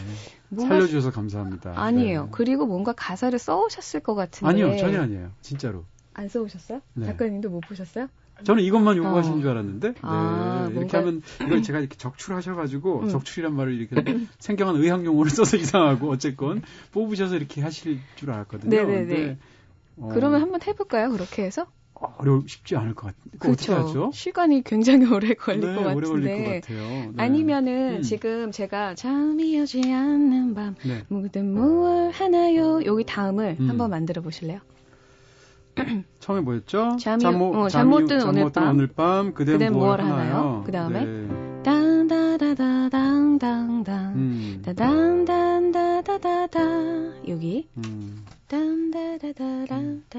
살려주셔서 0.56 1.10
감사합니다. 1.10 1.72
아니에요. 1.76 2.22
네. 2.24 2.28
그리고 2.30 2.66
뭔가 2.66 2.92
가사를 2.92 3.36
써오셨을 3.38 4.00
것 4.00 4.14
같은데 4.14 4.48
아니요, 4.48 4.76
전혀 4.78 5.02
아니에요. 5.02 5.30
진짜로. 5.42 5.84
안 6.18 6.28
써오셨어요? 6.28 6.80
네. 6.94 7.06
작가님도 7.06 7.48
못 7.48 7.60
보셨어요? 7.60 8.08
저는 8.44 8.62
이것만 8.62 8.96
요구하신 8.96 9.34
어. 9.34 9.40
줄 9.40 9.48
알았는데. 9.50 9.94
아, 10.02 10.66
네. 10.68 10.78
이렇게 10.80 10.96
뭔가- 10.96 10.98
하면 10.98 11.22
이걸 11.46 11.62
제가 11.62 11.78
이렇게 11.80 11.96
적출하셔가지고 11.96 13.00
음. 13.02 13.08
적출이란 13.08 13.54
말을 13.54 13.74
이렇게 13.74 14.18
생경한 14.38 14.76
의학 14.76 15.04
용어를 15.04 15.30
써서 15.30 15.56
이상하고 15.56 16.10
어쨌건 16.10 16.62
뽑으셔서 16.92 17.36
이렇게 17.36 17.60
하실 17.62 17.98
줄 18.16 18.30
알았거든요. 18.30 18.70
네네네. 18.70 19.06
근데, 19.06 19.38
어, 19.96 20.10
그러면 20.12 20.42
한번 20.42 20.60
해볼까요? 20.66 21.10
그렇게 21.10 21.44
해서? 21.44 21.66
어려 21.94 22.40
쉽지 22.46 22.76
않을 22.76 22.94
것 22.94 23.08
같은데. 23.08 23.38
그렇죠. 23.38 24.10
시간이 24.14 24.62
굉장히 24.62 25.04
오래 25.12 25.34
걸릴 25.34 25.60
네, 25.60 25.74
것 25.74 25.82
같은데. 25.82 25.96
오래 25.96 26.08
걸릴 26.08 26.44
것 26.44 26.50
같아요. 26.68 27.10
네. 27.10 27.12
아니면은 27.16 27.96
음. 27.96 28.02
지금 28.02 28.52
제가 28.52 28.94
잠이 28.94 29.60
오지 29.60 29.82
않는 29.92 30.54
밤 30.54 30.76
네. 30.84 31.02
무든 31.08 31.52
무얼 31.54 32.12
하나요? 32.12 32.84
여기 32.84 33.04
다음을 33.04 33.56
음. 33.58 33.68
한번 33.68 33.90
만들어 33.90 34.22
보실래요? 34.22 34.60
처음에 36.20 36.40
뭐였죠? 36.42 36.96
잠이- 37.00 37.20
잠못 37.20 37.54
어, 37.56 37.68
잠못 37.68 38.06
든 38.08 38.20
오늘 38.26 38.50
밤. 38.52 38.68
오늘 38.70 38.86
밤 38.88 39.32
그댄 39.34 39.54
그댄 39.58 39.72
무얼 39.72 39.98
무얼 39.98 40.00
하나요? 40.00 40.36
하나요? 40.36 40.62
그 40.66 40.72
다음에? 40.72 41.04
네. 41.04 41.28
딴다다다당당당 41.64 44.12
음. 44.14 44.62
따단단다다다다 44.64 46.60
여기 47.28 47.68
음. 47.76 48.24
딴다다다다다 48.48 50.18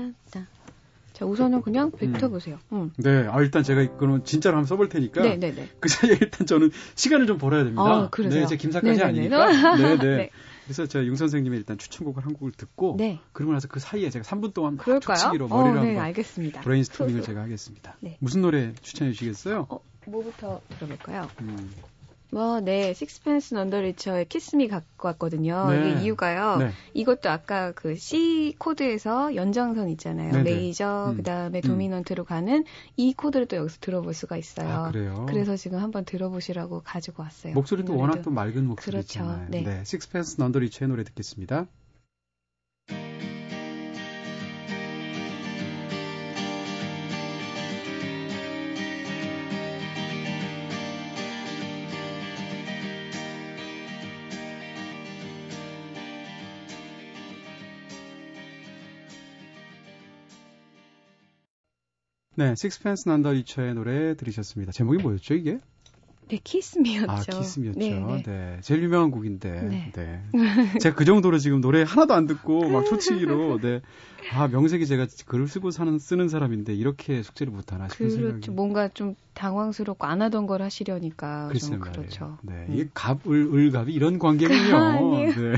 자 1.14 1.26
우선은 1.26 1.62
그냥 1.64 1.92
뱉어보세요. 1.92 2.58
음. 2.72 2.92
네, 2.98 3.28
아, 3.30 3.42
일단 3.42 3.62
제가 3.62 3.82
이거는 3.82 4.24
진짜로 4.24 4.56
한번 4.56 4.68
써볼 4.68 4.88
테니까 4.88 5.22
네 5.22 5.38
네 5.38 5.54
네. 5.54 5.68
그 5.82 5.90
사이에 5.90 6.18
일단 6.22 6.48
저는 6.48 6.72
시간을 6.96 7.28
좀 7.28 7.38
벌어야 7.38 7.66
됩니다. 7.66 7.82
아, 7.84 8.08
그러세요? 8.10 8.44
네, 8.44 8.48
제 8.48 8.56
김사까지 8.56 8.98
네네네. 9.00 9.36
아니니까. 9.36 9.76
네, 9.76 9.98
네. 9.98 9.98
네. 10.16 10.30
그래서 10.70 10.86
제가 10.86 11.04
융 11.04 11.16
선생님의 11.16 11.58
일단 11.58 11.80
추천곡을 11.80 12.24
한 12.24 12.34
곡을 12.34 12.52
듣고 12.52 12.94
네. 12.96 13.20
그러고 13.34 13.54
나서 13.54 13.68
그 13.68 13.80
사이에 13.80 14.12
제가 14.12 14.24
3분 14.24 14.54
동안 14.54 14.76
막 14.76 14.84
그럴까요? 14.84 15.18
초치기로 15.18 15.46
어, 15.46 15.48
머리를 15.48 15.82
네, 15.82 15.88
한번 15.88 16.04
알겠습니다. 16.06 16.62
브레인스토밍을. 16.62 17.24
제가 17.26 17.42
하겠습니다. 17.42 17.98
네. 18.02 18.18
무슨 18.20 18.44
노래 18.44 18.76
추천해 18.84 19.12
주시겠어요? 19.12 19.66
어, 19.68 19.80
뭐부터 20.06 20.62
들어볼까요? 20.78 21.28
음. 21.42 21.74
뭐, 22.32 22.60
네, 22.60 22.94
식스펜스 22.94 23.56
언더리처의 23.56 24.26
키스미 24.30 24.68
갖고 24.68 25.08
왔거든요. 25.08 25.68
네. 25.70 25.92
이게 25.92 26.02
이유가요. 26.04 26.58
네. 26.58 26.72
이것도 26.94 27.30
아까 27.30 27.72
그 27.72 27.96
C 27.96 28.56
코드에서 28.60 29.36
연장선 29.36 29.90
있잖아요. 29.90 30.32
네네. 30.32 30.44
메이저, 30.44 31.10
음. 31.12 31.18
그 31.18 31.24
다음에 31.24 31.62
음. 31.64 31.68
dominant로 31.68 32.26
가는 32.26 32.64
이 32.98 33.14
코드를 33.14 33.48
또 33.48 33.56
여기서 33.58 33.78
들어볼 33.82 34.14
수가 34.14 34.38
있어요. 34.38 34.70
아, 34.70 34.92
그래요? 34.92 35.26
그래서 35.28 35.56
지금 35.56 35.80
한번 35.80 36.06
들어보시라고 36.06 36.82
가지고 36.84 37.24
왔어요. 37.24 37.54
목소리도 37.54 37.94
이 37.94 37.96
노래도. 37.96 38.02
워낙 38.02 38.22
또 38.22 38.32
맑은 38.32 38.66
목소리잖아요. 38.66 39.48
그렇죠. 39.48 39.52
네. 39.52 39.64
네. 39.64 39.84
식스펜스 39.84 40.40
넌더리치의 40.40 40.88
노래 40.90 41.04
듣겠습니다. 41.04 41.68
네, 62.40 62.56
식스펜스 62.56 63.10
난더 63.10 63.34
리처의 63.34 63.74
노래 63.74 64.16
들으셨습니다. 64.16 64.72
제목이 64.72 65.04
뭐였죠, 65.04 65.34
이게? 65.34 65.60
네, 66.30 66.40
키스미였죠. 66.42 67.12
아, 67.12 67.20
키스미였죠. 67.20 67.78
네, 67.78 68.00
네, 68.00 68.24
네. 68.24 68.58
제일 68.62 68.82
유명한 68.84 69.12
곡인데. 69.12 69.62
네. 69.64 69.92
네. 69.94 70.24
제가 70.80 70.96
그 70.96 71.04
정도로 71.04 71.38
지금 71.38 71.60
노래 71.60 71.84
하나도 71.84 72.14
안 72.14 72.28
듣고 72.28 72.70
막 72.70 72.86
초치기로 72.86 73.60
네. 73.60 73.82
아, 74.32 74.48
명색이 74.48 74.86
제가 74.88 75.08
글을 75.26 75.50
쓰고 75.50 75.72
사는 75.72 76.00
쓰는 76.00 76.30
사람인데 76.30 76.74
이렇게 76.76 77.24
숙제를 77.24 77.52
못 77.52 77.74
하나 77.74 77.90
싶은 77.90 78.08
그렇죠. 78.08 78.22
생각이. 78.22 78.52
뭔가 78.52 78.88
좀 78.88 79.16
당황스럽고 79.34 80.08
안 80.08 80.22
하던 80.22 80.48
걸 80.48 80.62
하시려니까 80.62 81.52
좀 81.60 81.80
말이에요. 81.80 81.92
그렇죠. 81.92 82.38
네. 82.44 82.54
음. 82.54 82.74
이게 82.74 82.90
갑, 82.94 83.28
을, 83.28 83.50
을갑이 83.54 83.92
이런 83.92 84.18
관계군요. 84.18 85.12
네. 85.36 85.56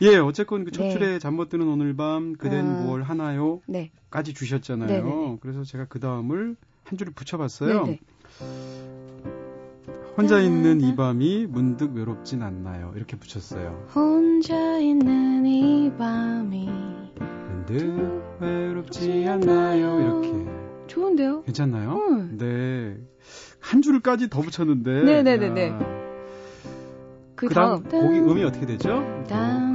예, 0.00 0.16
어쨌건 0.16 0.64
그첫 0.64 0.86
네. 0.86 0.92
줄에 0.92 1.18
잠못 1.18 1.48
드는 1.48 1.66
오늘 1.66 1.96
밤 1.96 2.34
그댄 2.34 2.66
아. 2.66 2.82
뭘 2.82 3.02
하나요? 3.02 3.60
네. 3.66 3.90
까지 4.10 4.32
주셨잖아요. 4.32 5.04
네네네. 5.04 5.38
그래서 5.40 5.64
제가 5.64 5.86
그 5.88 5.98
다음을 6.00 6.56
한 6.84 6.98
줄을 6.98 7.12
붙여봤어요. 7.12 7.84
네네. 7.84 8.00
혼자 10.16 10.40
있는 10.40 10.80
이 10.80 10.96
밤이 10.96 11.46
문득 11.46 11.94
외롭진 11.94 12.42
않나요? 12.42 12.92
이렇게 12.96 13.16
붙였어요. 13.16 13.86
혼자 13.94 14.78
있는 14.78 15.46
이 15.46 15.92
밤이 15.96 16.68
문득 17.18 18.22
외롭지 18.40 19.26
않나요? 19.28 20.00
이렇게. 20.00 20.58
좋은데요? 20.86 21.42
괜찮나요? 21.42 22.00
응. 22.10 22.38
네. 22.38 22.96
한 23.60 23.82
줄까지 23.82 24.30
더 24.30 24.40
붙였는데. 24.40 25.02
네네네네. 25.02 25.68
야. 25.68 25.97
그그 27.38 27.54
다음 27.54 27.82
곡이 27.84 28.18
음이 28.18 28.42
어떻게 28.44 28.66
되죠? 28.66 28.98
음. 28.98 29.74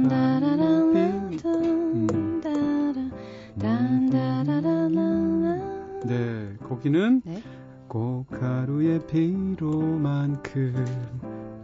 네, 6.06 6.52
거기는 6.68 7.22
네. 7.24 7.42
고가루의 7.88 9.06
피로만큼 9.06 10.84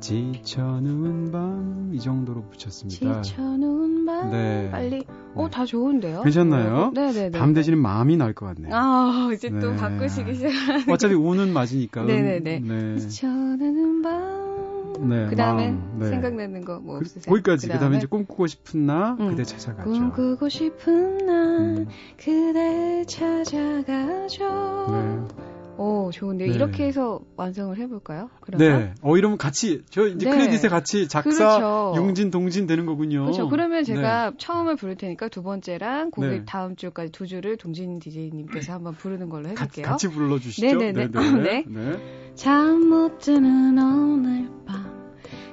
지쳐누운 0.00 1.30
밤 1.30 1.90
이 1.92 1.98
정도로 1.98 2.44
붙였습니다. 2.44 3.20
지쳐놓은 3.22 4.06
밤 4.06 4.30
네. 4.30 4.68
빨리 4.70 5.04
어 5.34 5.44
네. 5.46 5.50
다 5.50 5.66
좋은데요? 5.66 6.22
괜찮나요? 6.22 6.92
네 6.94 7.10
네 7.12 7.30
네. 7.30 7.38
밤 7.38 7.52
대신에 7.52 7.76
마음이 7.76 8.16
날 8.16 8.32
것 8.32 8.46
같네요. 8.46 8.72
아 8.74 9.28
이제 9.34 9.50
또 9.50 9.72
네. 9.72 9.76
바꾸시기 9.76 10.34
시작. 10.36 10.50
어차피 10.88 11.14
우는 11.14 11.52
맞으니까. 11.52 12.02
음, 12.02 12.06
네네네. 12.06 12.60
네. 12.60 12.96
지쳐놓은 12.96 14.02
밤. 14.02 14.49
네, 14.98 15.26
그 15.29 15.37
다음에 15.37 15.76
네. 15.98 16.07
생각나는 16.09 16.64
거뭐 16.64 16.94
그, 16.94 16.96
없으세요? 16.98 17.33
거기까지. 17.33 17.68
그 17.68 17.79
다음에 17.79 17.98
이제 17.98 18.07
꿈꾸고 18.07 18.46
싶은 18.46 18.87
나, 18.87 19.16
음. 19.18 19.31
그대 19.31 19.44
찾아가죠. 19.44 19.90
꿈꾸고 19.90 20.48
싶은 20.48 21.18
날 21.26 21.37
음, 21.61 21.88
그대 22.16 23.05
찾아가죠. 23.07 24.87
네. 24.90 25.49
오 25.83 26.11
좋은데요. 26.12 26.49
네. 26.51 26.55
이렇게 26.55 26.85
해서 26.85 27.21
완성을 27.37 27.75
해볼까요? 27.79 28.29
그러면 28.43 28.79
네. 28.81 28.95
어, 29.01 29.16
이러면 29.16 29.38
같이, 29.38 29.83
저 29.88 30.07
이제 30.09 30.29
네. 30.29 30.37
크레딧에 30.37 30.69
같이 30.69 31.09
작사, 31.09 31.31
그렇죠. 31.59 31.95
융진, 31.97 32.31
동진 32.31 32.66
되는 32.66 32.85
거군요. 32.85 33.23
그렇죠. 33.23 33.49
그러면 33.49 33.79
네. 33.79 33.85
제가 33.85 34.33
처음을 34.37 34.77
부를 34.77 34.97
테니까 34.97 35.29
두 35.29 35.43
번째랑 35.43 36.11
곡의 36.11 36.31
네. 36.31 36.45
다음 36.45 36.77
줄까지 36.77 37.12
두 37.12 37.27
줄을 37.27 37.57
동진 37.57 37.99
DJ님께서 37.99 38.75
한번 38.75 38.93
부르는 38.95 39.31
걸로 39.31 39.45
가- 39.45 39.51
해볼게요. 39.64 39.87
같이 39.87 40.09
불러주시죠. 40.09 40.66
네네네. 40.66 41.09
네네. 41.12 41.40
네. 41.40 41.64
네. 41.66 42.33
잠못 42.35 43.19
드는 43.21 43.79
오늘 43.79 44.51
밤 44.66 44.85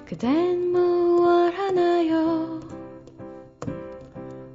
그댄 0.05 0.71
무얼 0.73 1.53
하나요? 1.53 2.59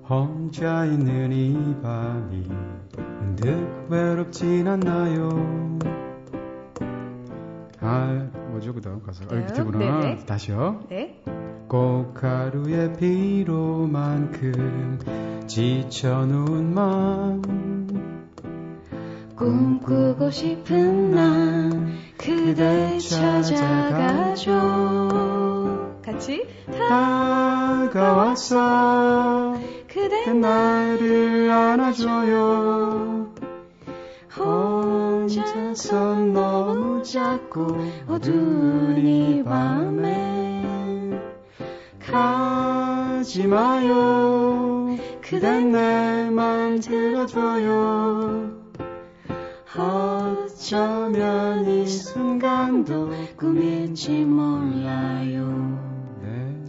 혼자 0.06 0.84
있는 0.84 1.32
이 1.32 1.82
밤이 1.82 2.46
문득 2.96 3.86
외롭진 3.88 4.66
않나요? 4.68 5.78
아, 7.80 8.28
뭐죠, 8.50 8.72
그 8.74 8.80
다음 8.80 9.02
가사가? 9.02 9.34
아, 9.34 9.38
네. 9.38 9.44
밑에구나. 9.46 9.78
네네. 9.78 10.26
다시요. 10.26 10.80
네. 10.88 11.22
꼭 11.68 12.22
하루의 12.22 12.92
피로만큼 12.98 14.52
지쳐놓은 15.46 16.74
마음 16.74 17.42
꿈꾸고 19.36 20.30
싶은 20.30 21.10
날 21.10 21.92
그대 22.18 22.98
찾아가죠. 22.98 24.52
같이 26.04 26.46
다가왔어 28.38 29.58
그대 29.88 30.32
나를 30.32 31.50
안아줘요 31.50 32.71
혼자서 34.36 36.14
너무 36.16 37.02
작고 37.02 37.66
어두운 38.08 39.06
이 39.06 39.42
밤에 39.44 40.62
가지 42.00 43.46
마요 43.46 44.96
그댄 45.20 45.72
내말 45.72 46.80
들어줘요 46.80 48.62
어쩌면 49.74 51.66
이 51.66 51.86
순간도 51.86 53.10
꿈일지 53.36 54.24
몰라요. 54.24 55.81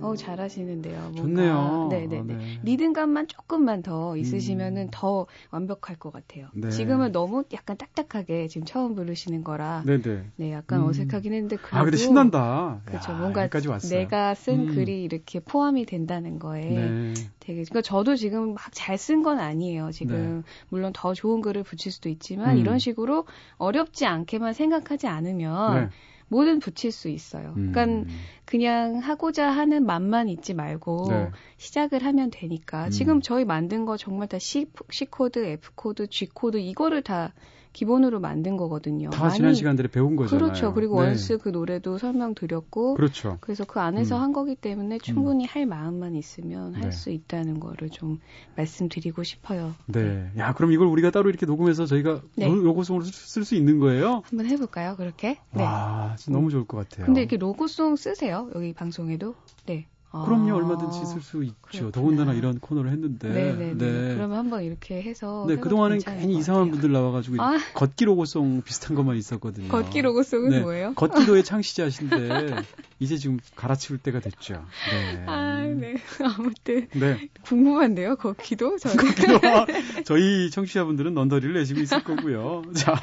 네. 0.04 0.08
어 0.10 0.16
잘하시는데요. 0.16 1.00
뭔가. 1.00 1.22
좋네요. 1.22 1.88
네네. 1.89 2.20
아, 2.20 2.24
네. 2.24 2.38
리듬감만 2.63 3.28
조금만 3.28 3.82
더 3.82 4.18
있으시면은 4.18 4.84
음. 4.84 4.88
더 4.92 5.26
완벽할 5.52 5.96
것 5.98 6.12
같아요. 6.12 6.48
네. 6.54 6.70
지금은 6.70 7.12
너무 7.12 7.44
약간 7.54 7.78
딱딱하게 7.78 8.48
지금 8.50 8.66
처음 8.66 8.96
부르시는 8.96 9.44
거라 9.44 9.84
네네. 9.86 10.24
네 10.36 10.52
약간 10.52 10.82
음. 10.82 10.88
어색하긴 10.88 11.34
했는데 11.34 11.56
그래도 11.58 11.78
아, 11.78 11.84
근데 11.84 11.98
신난다. 11.98 12.82
그렇죠. 12.86 13.12
야, 13.13 13.16
뭔가. 13.16 13.48
내가 13.89 14.34
쓴 14.36 14.62
음. 14.62 14.68
글이 14.68 15.04
이렇게 15.04 15.39
포함이 15.39 15.86
된다는 15.86 16.39
거에 16.39 16.62
네. 16.62 17.13
되게 17.39 17.63
그러니까 17.63 17.82
저도 17.82 18.16
지금 18.16 18.54
막 18.54 18.72
잘 18.74 18.98
쓴 18.98 19.24
건 19.24 19.39
아니에요. 19.39 19.92
지금 19.92 20.44
물론 20.70 20.92
더 20.94 21.13
좋은 21.13 21.42
글을 21.42 21.63
붙일 21.63 21.92
수도 21.92 22.10
있지만 22.10 22.48
네. 22.48 22.54
음. 22.56 22.60
이런 22.60 22.80
식으로 22.80 23.26
어렵지 23.58 24.06
않게만 24.06 24.54
생각하지 24.54 25.08
않으면 25.08 25.76
네. 25.84 25.89
뭐든 26.34 26.60
붙일 26.60 26.91
수 26.91 27.10
있어요. 27.10 27.54
음. 27.58 27.72
그러니까 27.72 28.12
그냥 28.46 28.98
하고자 28.98 29.50
하는 29.52 29.86
맘만 29.86 30.30
있지 30.30 30.56
말고 30.56 31.06
네. 31.10 31.30
시작을 31.58 32.04
하면 32.04 32.32
되니까 32.32 32.86
음. 32.86 32.89
지금 32.89 33.22
저희 33.22 33.46
만든 33.46 33.86
거 33.86 33.98
정말 33.98 34.28
다 34.28 34.39
C, 34.39 34.65
C 34.89 35.06
코드, 35.06 35.46
F 35.46 35.72
코드, 35.76 36.08
G 36.08 36.26
코드 36.26 36.58
이거를 36.58 37.04
다 37.04 37.34
기본으로 37.73 38.19
만든 38.19 38.55
거거든요. 38.55 39.09
다 39.09 39.29
지난 39.29 39.53
시간들에 39.55 39.88
배운 39.89 40.15
거잖아요. 40.15 40.45
그렇죠. 40.45 40.73
그리고 40.73 41.01
네. 41.01 41.07
Once 41.08 41.39
그 41.39 41.49
노래도 41.49 41.97
설명드렸고 41.97 42.93
그렇죠. 42.93 43.38
그래서 43.41 43.65
그 43.65 43.79
안에서 43.79 44.15
음. 44.17 44.21
한 44.21 44.31
거기 44.33 44.55
때문에 44.55 44.99
충분히 44.99 45.45
할 45.45 45.65
마음만 45.65 46.15
있으면 46.15 46.73
네. 46.73 46.79
할수 46.81 47.09
있다는 47.09 47.59
거를 47.59 47.89
좀 47.89 48.19
말씀드리고 48.55 49.23
싶어요. 49.23 49.73
네. 49.88 50.29
야, 50.38 50.53
그럼 50.53 50.71
이걸 50.71 50.88
우리가 50.88 51.09
따로 51.12 51.29
이렇게 51.29 51.45
녹음해서 51.45 51.86
저희가 51.86 52.21
네. 52.36 52.47
로- 52.47 52.55
로고송으로 52.55 53.03
쓸 53.05 53.43
수 53.43 53.55
있는 53.55 53.79
거예요? 53.79 54.21
한번 54.25 54.45
해 54.45 54.55
볼까요? 54.55 54.95
그렇게? 54.95 55.39
네. 55.51 55.63
와, 55.63 56.15
진짜 56.17 56.38
너무 56.38 56.51
좋을 56.51 56.65
것 56.65 56.77
같아요. 56.77 57.05
근데 57.07 57.21
이렇게 57.21 57.38
로고송 57.38 57.95
쓰세요? 57.95 58.49
여기 58.55 58.73
방송에도? 58.73 59.36
네. 59.65 59.88
아. 60.15 60.23
그럼요, 60.26 60.56
얼마든지 60.56 61.06
쓸 61.06 61.21
수 61.21 61.43
있죠. 61.43 61.56
그렇구나. 61.62 61.91
더군다나 61.91 62.34
이런 62.34 62.60
코너를 62.60 62.91
했는데. 62.91 63.30
네네네. 63.30 63.73
네. 63.73 64.13
그러면 64.15 64.38
한번 64.38 64.63
이렇게 64.63 65.02
해서. 65.02 65.45
네, 65.47 65.58
그동안은 65.58 65.97
괜히 65.99 66.34
것 66.34 66.39
이상한. 66.39 66.69
분들 66.71 66.91
나와가지고 66.91 67.41
아. 67.41 67.58
걷기 67.73 68.06
로고송 68.06 68.62
비슷한 68.62 68.95
것만 68.95 69.17
있었거든요. 69.17 69.69
걷기 69.69 70.02
로고송은 70.04 70.49
네. 70.52 70.60
뭐예요? 70.62 70.93
걷기도의 70.93 71.43
창시자신데 71.43 72.13
이제 72.99 73.17
지금 73.17 73.39
갈아치울 73.56 73.97
때가 73.99 74.19
됐죠. 74.19 74.54
네. 74.91 75.23
아, 75.26 75.62
네. 75.63 75.95
아무튼 76.23 76.88
네. 76.93 77.30
궁금한데요, 77.41 78.15
걷기도? 78.17 78.78
저는. 78.78 78.97
걷기도와 78.97 79.65
저희 80.06 80.52
청취자분들은 80.52 81.15
넌더리를 81.15 81.54
내시고 81.56 81.80
있을 81.82 82.04
거고요. 82.04 82.62
자, 82.76 82.93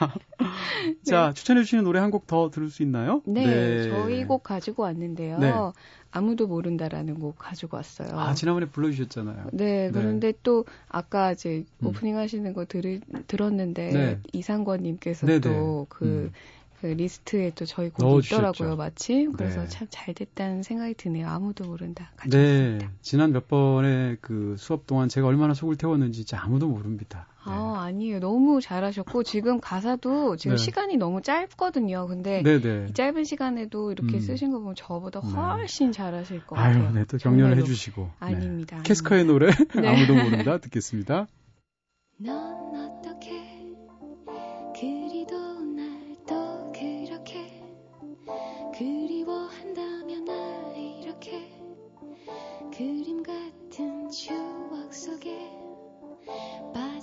자 1.04 1.32
추천해 1.34 1.62
주시는 1.62 1.82
노래 1.84 1.98
한 1.98 2.10
곡 2.10 2.26
더 2.26 2.50
들을 2.50 2.70
수 2.70 2.82
있나요? 2.82 3.22
네, 3.26 3.88
저희 3.90 4.24
곡 4.24 4.42
가지고 4.44 4.82
왔는데요. 4.84 5.72
네. 6.12 6.18
아무도 6.18 6.46
모른다라는 6.46 7.20
곡 7.20 7.38
가지고 7.38 7.76
왔어요. 7.76 8.18
아 8.18 8.34
지난번에 8.34 8.66
불러주셨잖아요. 8.66 9.48
네, 9.52 9.90
그런데 9.92 10.32
또 10.42 10.64
아까 10.88 11.32
이제 11.32 11.64
음. 11.78 11.86
오프닝 11.86 12.16
하시는 12.16 12.52
거 12.52 12.64
들, 12.64 13.00
들었는데 13.26 13.90
네. 13.90 14.20
이상권님께서 14.32 15.26
네네. 15.26 15.40
또 15.40 15.72
그 15.72 16.04
음. 16.04 16.32
그 16.80 16.86
리스트에 16.86 17.52
또 17.54 17.66
저희 17.66 17.90
곡이 17.90 18.02
넣어주셨죠. 18.02 18.36
있더라고요, 18.36 18.76
마침. 18.76 19.32
그래서 19.32 19.60
네. 19.60 19.68
참 19.68 19.91
잘 19.91 20.14
됐다는 20.14 20.62
생각이 20.62 20.94
드네요. 20.94 21.28
아무도 21.28 21.64
모른다. 21.64 22.10
네, 22.12 22.16
가져왔습니다. 22.16 22.90
지난 23.02 23.32
몇 23.32 23.48
번의 23.48 24.16
그 24.22 24.56
수업 24.58 24.86
동안 24.86 25.10
제가 25.10 25.26
얼마나 25.26 25.52
속을 25.52 25.76
태웠는지 25.76 26.24
진짜 26.24 26.42
아무도 26.42 26.68
모릅니다. 26.68 27.26
네. 27.46 27.52
아, 27.52 27.84
아니에요. 27.84 28.20
너무 28.20 28.60
잘하셨고, 28.60 29.22
지금 29.22 29.60
가사도 29.60 30.36
지금 30.36 30.56
네. 30.56 30.62
시간이 30.62 30.96
너무 30.98 31.22
짧거든요. 31.22 32.06
근데 32.06 32.42
네, 32.42 32.60
네. 32.60 32.86
이 32.88 32.92
짧은 32.92 33.24
시간에도 33.24 33.92
이렇게 33.92 34.18
음. 34.18 34.20
쓰신 34.20 34.50
거 34.50 34.58
보면 34.58 34.74
저보다 34.74 35.20
네. 35.20 35.28
훨씬 35.30 35.90
잘하실 35.92 36.46
것 36.46 36.56
같아요. 36.56 36.84
아유, 36.88 36.92
네, 36.94 37.04
또 37.06 37.16
격려를 37.16 37.56
정말로. 37.56 37.56
해주시고. 37.62 38.02
네. 38.02 38.10
아닙니다. 38.18 38.82
캐스커의 38.82 39.24
노래 39.24 39.46
네. 39.50 39.52
아무도 39.88 40.14
모른다 40.14 40.58
듣겠습니다. 40.58 41.26
넌 42.18 42.36
어떻게 42.76 43.39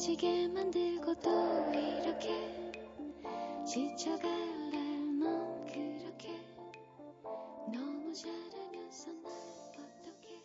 빠지게 0.08 0.48
만들고 0.48 1.15
또 1.15 1.30
이렇게 1.74 2.30
지쳐갈래 3.65 4.80
넌 5.20 5.65
그렇게 5.65 6.30
너무 7.74 8.13
잘하면서 8.13 9.12
날 9.12 9.34
어떻게 9.74 10.41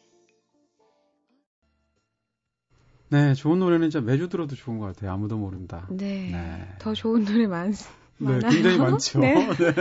네, 3.10 3.34
좋은 3.34 3.60
노래는 3.60 3.90
진짜 3.90 4.04
매주 4.04 4.28
들어도 4.28 4.56
좋은 4.56 4.78
것 4.78 4.86
같아요. 4.86 5.12
아무도 5.12 5.38
모른다. 5.38 5.86
네. 5.90 6.30
네. 6.32 6.68
더 6.80 6.92
좋은 6.92 7.24
노래 7.24 7.46
많, 7.46 7.70
네, 7.70 7.76
많아요. 8.18 8.50
굉장히 8.50 8.78
많죠. 8.78 9.20
네. 9.22 9.34
네. 9.54 9.72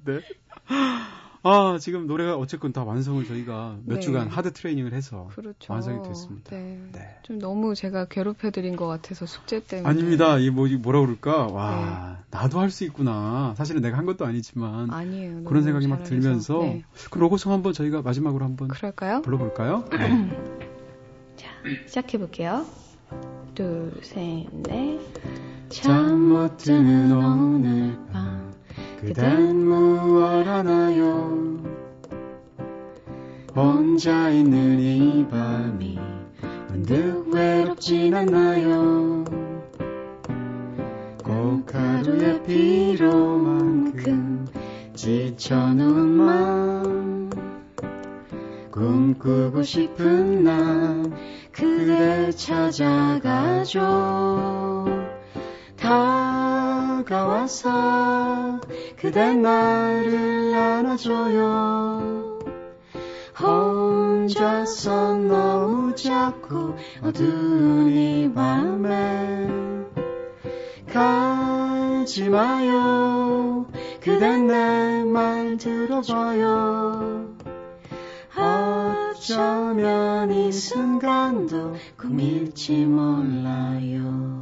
네. 0.04 0.20
아, 1.44 1.76
지금 1.80 2.06
노래가 2.06 2.36
어쨌건 2.36 2.72
다 2.72 2.84
완성을 2.84 3.24
저희가 3.26 3.76
몇 3.84 3.96
네. 3.96 4.00
주간 4.00 4.28
하드 4.28 4.52
트레이닝을 4.52 4.92
해서 4.92 5.28
그렇죠. 5.34 5.72
완성이 5.72 6.00
됐습니다. 6.06 6.50
네. 6.50 6.78
네. 6.92 7.18
좀 7.24 7.38
너무 7.40 7.74
제가 7.74 8.04
괴롭혀드린 8.04 8.76
것 8.76 8.86
같아서 8.86 9.26
숙제 9.26 9.58
때문에. 9.64 9.88
아닙니다. 9.88 10.38
이 10.38 10.50
뭐, 10.50 10.68
이 10.68 10.76
뭐라 10.76 11.00
그럴까? 11.00 11.46
와, 11.48 12.18
나도 12.30 12.60
할 12.60 12.70
수 12.70 12.84
있구나. 12.84 13.54
사실은 13.58 13.82
내가 13.82 13.98
한 13.98 14.06
것도 14.06 14.24
아니지만 14.24 14.86
네. 14.88 14.94
아니에요. 14.94 15.44
그런 15.44 15.62
생각이 15.64 15.88
막. 15.88 16.04
들면서 16.04 16.58
네. 16.60 16.84
그럼 17.10 17.22
로고송 17.22 17.52
한번 17.52 17.72
저희가 17.72 18.02
마지막으로 18.02 18.44
한번 18.44 18.68
그럴까요? 18.68 19.22
불러볼까요? 19.22 19.84
네. 19.90 20.28
자, 21.36 21.48
시작해볼게요. 21.86 22.64
둘, 23.54 23.92
셋, 24.02 24.46
넷. 24.62 25.00
잠 25.70 26.28
못 26.28 26.56
드는 26.58 27.12
오늘 27.12 27.98
밤. 28.12 28.31
그댄 29.02 29.66
무얼 29.66 30.46
하나요? 30.46 31.58
혼자 33.52 34.30
있는 34.30 34.78
이 34.78 35.26
밤이 35.28 35.98
문득 36.68 37.26
외롭진 37.34 38.14
않나요? 38.14 39.24
꼭 41.24 41.74
하루의 41.74 42.44
피로만큼 42.44 44.46
지쳐놓은 44.94 46.08
마음 46.08 47.28
꿈꾸고 48.70 49.64
싶은 49.64 50.44
날 50.44 51.10
그대 51.50 52.30
찾아가죠 52.30 53.80
다 55.76 56.71
가와서 57.04 58.60
그대 58.96 59.34
나를 59.34 60.54
안아줘요. 60.54 62.38
혼자서 63.38 65.16
너무 65.16 65.94
작고 65.94 66.76
어두운 67.02 67.90
이 67.90 68.32
밤에 68.32 69.48
가지 70.92 72.28
마요. 72.28 73.66
그대 74.00 74.36
내 74.38 75.02
말 75.12 75.56
들어봐요. 75.58 77.36
어쩌면 78.34 80.32
이 80.32 80.50
순간도 80.50 81.76
꿈일지 81.98 82.86
몰라요. 82.86 84.00
네, 84.02 84.41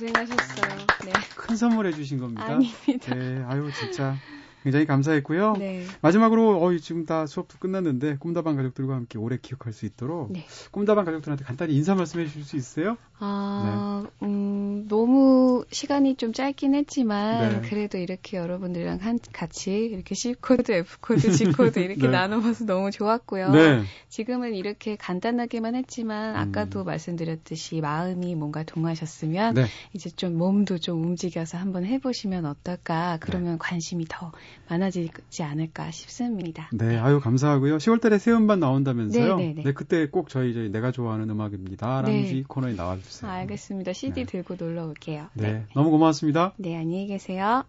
고생하셨어요. 0.00 0.86
네. 1.04 1.12
큰 1.34 1.56
선물 1.56 1.86
해주신 1.86 2.18
겁니다. 2.18 2.44
아닙니다. 2.46 3.14
네, 3.14 3.44
아유 3.46 3.70
진짜 3.78 4.16
굉장히 4.62 4.86
감사했고요. 4.86 5.54
네. 5.58 5.84
마지막으로 6.02 6.62
어 6.62 6.76
지금 6.78 7.06
다 7.06 7.26
수업도 7.26 7.58
끝났는데 7.58 8.16
꿈다방 8.18 8.56
가족들과 8.56 8.94
함께 8.94 9.18
오래 9.18 9.38
기억할 9.40 9.72
수 9.72 9.86
있도록 9.86 10.32
네. 10.32 10.44
꿈다방 10.70 11.04
가족들한테 11.04 11.44
간단히 11.44 11.74
인사 11.74 11.94
말씀해 11.94 12.26
주실 12.26 12.44
수 12.44 12.56
있어요? 12.56 12.96
아, 13.22 14.06
음, 14.22 14.86
너무 14.88 15.66
시간이 15.70 16.16
좀 16.16 16.32
짧긴 16.32 16.74
했지만, 16.74 17.60
네. 17.60 17.68
그래도 17.68 17.98
이렇게 17.98 18.38
여러분들이랑 18.38 18.98
한, 19.02 19.18
같이 19.30 19.72
이렇게 19.72 20.14
C코드, 20.14 20.72
F코드, 20.72 21.30
G코드 21.30 21.78
이렇게 21.80 22.00
네. 22.00 22.08
나눠봐서 22.08 22.64
너무 22.64 22.90
좋았고요. 22.90 23.50
네. 23.50 23.82
지금은 24.08 24.54
이렇게 24.54 24.96
간단하게만 24.96 25.74
했지만, 25.74 26.34
아까도 26.34 26.82
말씀드렸듯이 26.84 27.82
마음이 27.82 28.34
뭔가 28.36 28.62
동하셨으면, 28.62 29.54
네. 29.54 29.66
이제 29.92 30.08
좀 30.08 30.38
몸도 30.38 30.78
좀 30.78 31.04
움직여서 31.04 31.58
한번 31.58 31.84
해보시면 31.84 32.46
어떨까, 32.46 33.18
그러면 33.20 33.58
관심이 33.58 34.06
더 34.08 34.32
많아지지 34.68 35.42
않을까 35.42 35.90
싶습니다. 35.90 36.70
네, 36.72 36.96
아유 36.98 37.20
감사하고요. 37.20 37.78
10월달에 37.78 38.18
새 38.18 38.32
음반 38.32 38.60
나온다면서요? 38.60 39.36
네, 39.36 39.52
네, 39.54 39.62
네. 39.62 39.72
그때 39.72 40.08
꼭 40.08 40.28
저희 40.28 40.54
저희 40.54 40.70
내가 40.70 40.92
좋아하는 40.92 41.28
음악입니다. 41.30 42.02
네. 42.02 42.12
라는지 42.12 42.44
코너에 42.46 42.74
나와주세요. 42.74 43.30
아, 43.30 43.34
알겠습니다. 43.34 43.92
CD 43.92 44.24
네. 44.24 44.26
들고 44.26 44.56
놀러 44.58 44.86
올게요. 44.86 45.26
네, 45.34 45.64
너무 45.74 45.90
고맙습니다. 45.90 46.54
네, 46.56 46.76
안녕히 46.76 47.06
계세요. 47.06 47.64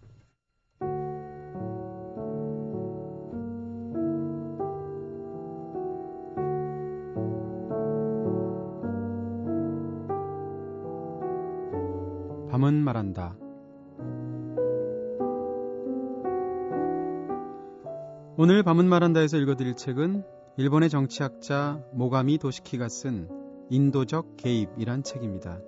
오늘 18.43 18.63
밤은 18.63 18.89
말한다에서 18.89 19.37
읽어드릴 19.37 19.75
책은 19.75 20.23
일본의 20.57 20.89
정치학자 20.89 21.79
모가미 21.93 22.39
도시키가 22.39 22.89
쓴 22.89 23.29
인도적 23.69 24.35
개입이란 24.37 25.03
책입니다. 25.03 25.59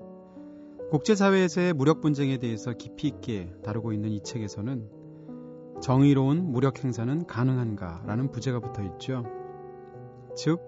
국제사회에서의 0.90 1.74
무력 1.74 2.02
분쟁에 2.02 2.40
대해서 2.40 2.74
깊이 2.74 3.10
있게 3.10 3.54
다루고 3.64 3.94
있는 3.94 4.10
이 4.10 4.24
책에서는 4.24 4.90
정의로운 5.84 6.52
무력 6.52 6.84
행사는 6.84 7.28
가능한가라는 7.28 8.32
부제가 8.32 8.60
붙어 8.60 8.82
있죠. 8.82 9.24
즉, 10.36 10.60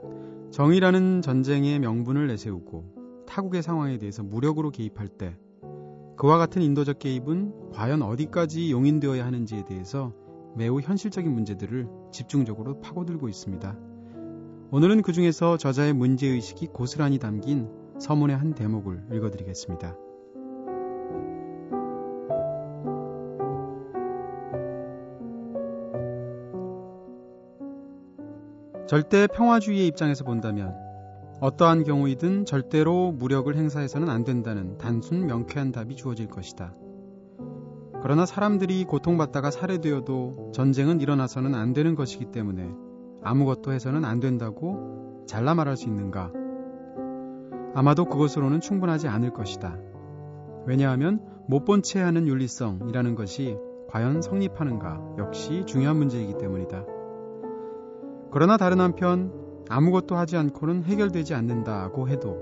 정의라는 0.51 1.23
전쟁의 1.23 1.79
명분을 1.79 2.27
내세우고 2.27 3.25
타국의 3.25 3.63
상황에 3.63 3.97
대해서 3.97 4.21
무력으로 4.21 4.69
개입할 4.69 5.07
때 5.07 5.35
그와 6.17 6.37
같은 6.37 6.61
인도적 6.61 6.99
개입은 6.99 7.71
과연 7.71 8.03
어디까지 8.03 8.71
용인되어야 8.71 9.25
하는지에 9.25 9.65
대해서 9.65 10.13
매우 10.55 10.79
현실적인 10.79 11.31
문제들을 11.33 11.87
집중적으로 12.11 12.79
파고들고 12.79 13.27
있습니다. 13.27 13.77
오늘은 14.71 15.01
그 15.01 15.11
중에서 15.11 15.57
저자의 15.57 15.93
문제의식이 15.93 16.67
고스란히 16.67 17.19
담긴 17.19 17.69
서문의 17.99 18.37
한 18.37 18.53
대목을 18.53 19.07
읽어드리겠습니다. 19.11 19.95
절대 28.87 29.27
평화주의의 29.27 29.87
입장에서 29.87 30.23
본다면 30.23 30.75
어떠한 31.41 31.83
경우이든 31.83 32.45
절대로 32.45 33.11
무력을 33.11 33.53
행사해서는 33.53 34.09
안 34.09 34.23
된다는 34.23 34.77
단순 34.77 35.25
명쾌한 35.25 35.71
답이 35.71 35.95
주어질 35.95 36.27
것이다. 36.27 36.73
그러나 38.05 38.27
사람들이 38.27 38.83
고통받다가 38.83 39.49
살해되어도 39.49 40.51
전쟁은 40.53 41.01
일어나서는 41.01 41.55
안 41.55 41.73
되는 41.73 41.95
것이기 41.95 42.25
때문에 42.25 42.69
아무것도 43.23 43.73
해서는 43.73 44.05
안 44.05 44.19
된다고 44.19 45.25
잘라 45.27 45.55
말할 45.55 45.75
수 45.75 45.89
있는가? 45.89 46.31
아마도 47.73 48.05
그것으로는 48.05 48.61
충분하지 48.61 49.07
않을 49.07 49.33
것이다. 49.33 49.79
왜냐하면 50.67 51.19
못 51.47 51.65
본 51.65 51.81
채 51.81 51.99
하는 51.99 52.27
윤리성이라는 52.27 53.15
것이 53.15 53.57
과연 53.89 54.21
성립하는가 54.21 55.15
역시 55.17 55.63
중요한 55.65 55.97
문제이기 55.97 56.37
때문이다. 56.37 56.85
그러나 58.29 58.57
다른 58.57 58.81
한편 58.81 59.33
아무것도 59.67 60.15
하지 60.15 60.37
않고는 60.37 60.83
해결되지 60.83 61.33
않는다고 61.33 62.07
해도 62.07 62.37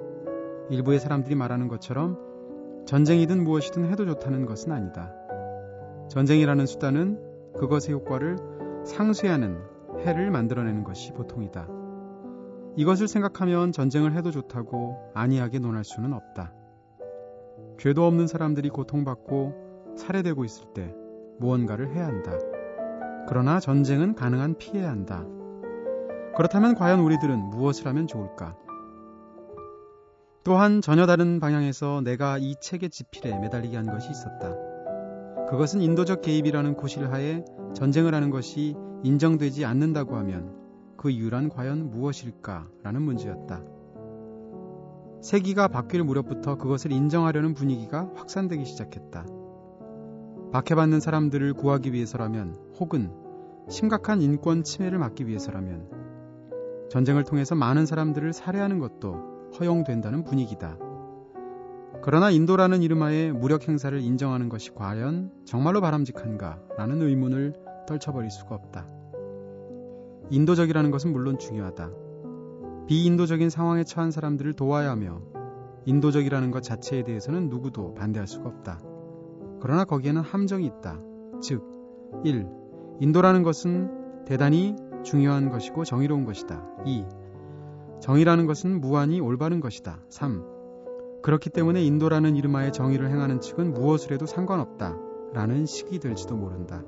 일부의 0.70 1.00
사람들이 1.00 1.36
말하는 1.36 1.70
것처럼 1.70 2.18
전쟁이든 2.86 3.46
무엇이든 3.46 3.90
해도 3.90 4.06
좋다는 4.06 4.46
것은 4.46 4.74
아니다. 4.74 5.23
전쟁이라는 6.10 6.66
수단은 6.66 7.20
그것의 7.58 7.94
효과를 7.94 8.38
상쇄하는 8.86 9.60
해를 10.00 10.32
만들어내는 10.32 10.84
것이 10.84 11.12
보통이다. 11.14 11.68
이것을 12.76 13.08
생각하면 13.08 13.72
전쟁을 13.72 14.14
해도 14.14 14.32
좋다고 14.32 15.12
안이하게 15.14 15.60
논할 15.60 15.84
수는 15.84 16.14
없다. 16.14 16.54
죄도 17.80 18.06
없는 18.06 18.28
사람들이 18.28 18.70
고통받고 18.70 19.96
살해되고 19.98 20.44
있을 20.44 20.74
때 20.74 20.94
무언가를 21.40 21.94
해야 21.94 22.08
한다. 22.08 22.32
그러나 23.28 23.60
전쟁은 23.60 24.16
가능한 24.16 24.58
피해야 24.58 24.90
한다. 24.90 25.26
그렇다면 26.36 26.76
과연 26.76 27.00
우리들은 27.00 27.52
무엇을 27.52 27.86
하면 27.88 28.08
좋을까? 28.08 28.58
또한 30.44 30.82
전혀 30.82 31.06
다른 31.06 31.40
방향에서 31.40 32.02
내가 32.02 32.38
이 32.38 32.56
책의 32.60 32.90
지필에 32.90 33.40
매달리게 33.40 33.78
한 33.78 33.86
것이 33.86 34.10
있었다. 34.10 34.73
그것은 35.54 35.82
인도적 35.82 36.24
개입이라는 36.24 36.74
구실하에 36.74 37.46
전쟁을 37.76 38.16
하는 38.16 38.32
것이 38.32 38.76
인정되지 39.04 39.66
않는다고 39.66 40.16
하면 40.16 40.52
그 40.98 41.12
이유란 41.12 41.50
과연 41.50 41.92
무엇일까? 41.92 42.70
라는 42.82 43.04
문제였다. 43.04 43.62
세기가 45.22 45.68
바뀔 45.68 46.04
무렵부터 46.04 46.58
그것을 46.58 46.92
인정하려는 46.92 47.54
분위기가 47.54 48.10
확산되기 48.16 48.66
시작했다. 48.66 49.28
박해받는 50.54 51.00
사람들을 51.00 51.54
구하기 51.54 51.94
위해서라면 51.94 52.58
혹은 52.80 53.12
심각한 53.70 54.24
인권 54.24 54.64
침해를 54.64 54.98
막기 54.98 55.28
위해서라면 55.28 55.88
전쟁을 56.90 57.26
통해서 57.26 57.54
많은 57.54 57.86
사람들을 57.86 58.34
살해하는 58.34 58.80
것도 58.80 59.52
허용된다는 59.60 60.24
분위기다. 60.24 60.80
그러나 62.06 62.30
인도라는 62.30 62.82
이름하에 62.82 63.32
무력 63.32 63.70
행사를 63.70 63.98
인정하는 63.98 64.50
것이 64.50 64.72
과연 64.76 65.32
정말로 65.46 65.80
바람직한가? 65.80 66.60
라는 66.78 67.02
의문을 67.02 67.54
떨쳐버릴 67.88 68.30
수가 68.30 68.56
없다. 68.56 68.86
인도적이라는 70.30 70.92
것은 70.92 71.14
물론 71.14 71.40
중요하다. 71.40 71.92
비인도적인 72.88 73.50
상황에 73.50 73.86
처한 73.86 74.12
사람들을 74.12 74.52
도와야 74.52 74.90
하며 74.90 75.22
인도적이라는 75.86 76.52
것 76.52 76.62
자체에 76.62 77.06
대해서는 77.06 77.48
누구도 77.48 77.94
반대할 77.94 78.28
수가 78.28 78.50
없다. 78.50 78.82
그러나 79.62 79.86
거기에는 79.86 80.22
함정이 80.24 80.66
있다. 80.66 81.00
즉, 81.42 81.64
1. 82.26 82.46
인도라는 83.00 83.44
것은 83.44 84.26
대단히 84.26 84.76
중요한 85.06 85.50
것이고 85.50 85.86
정의로운 85.86 86.26
것이다. 86.26 86.68
2. 86.86 87.06
정의라는 88.02 88.46
것은 88.46 88.82
무한히 88.82 89.22
올바른 89.22 89.62
것이다. 89.62 90.00
3. 90.10 90.53
그렇기 91.24 91.50
때문에 91.50 91.82
인도라는 91.82 92.36
이름하에 92.36 92.72
정의를 92.72 93.10
행하는 93.10 93.40
측은 93.40 93.74
무엇을 93.74 94.12
해도 94.12 94.26
상관없다. 94.26 94.98
라는 95.32 95.66
식이 95.66 96.00
될지도 96.00 96.36
모른다. 96.36 96.84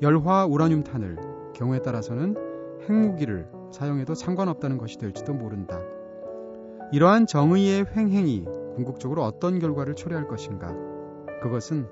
열화 0.00 0.46
우라늄 0.46 0.84
탄을 0.84 1.18
경우에 1.54 1.82
따라서는 1.82 2.36
핵무기를 2.88 3.50
사용해도 3.72 4.14
상관없다는 4.14 4.78
것이 4.78 4.98
될지도 4.98 5.34
모른다. 5.34 5.80
이러한 6.92 7.26
정의의 7.26 7.86
횡행이 7.94 8.46
궁극적으로 8.76 9.24
어떤 9.24 9.58
결과를 9.58 9.96
초래할 9.96 10.28
것인가? 10.28 10.72
그것은 11.42 11.88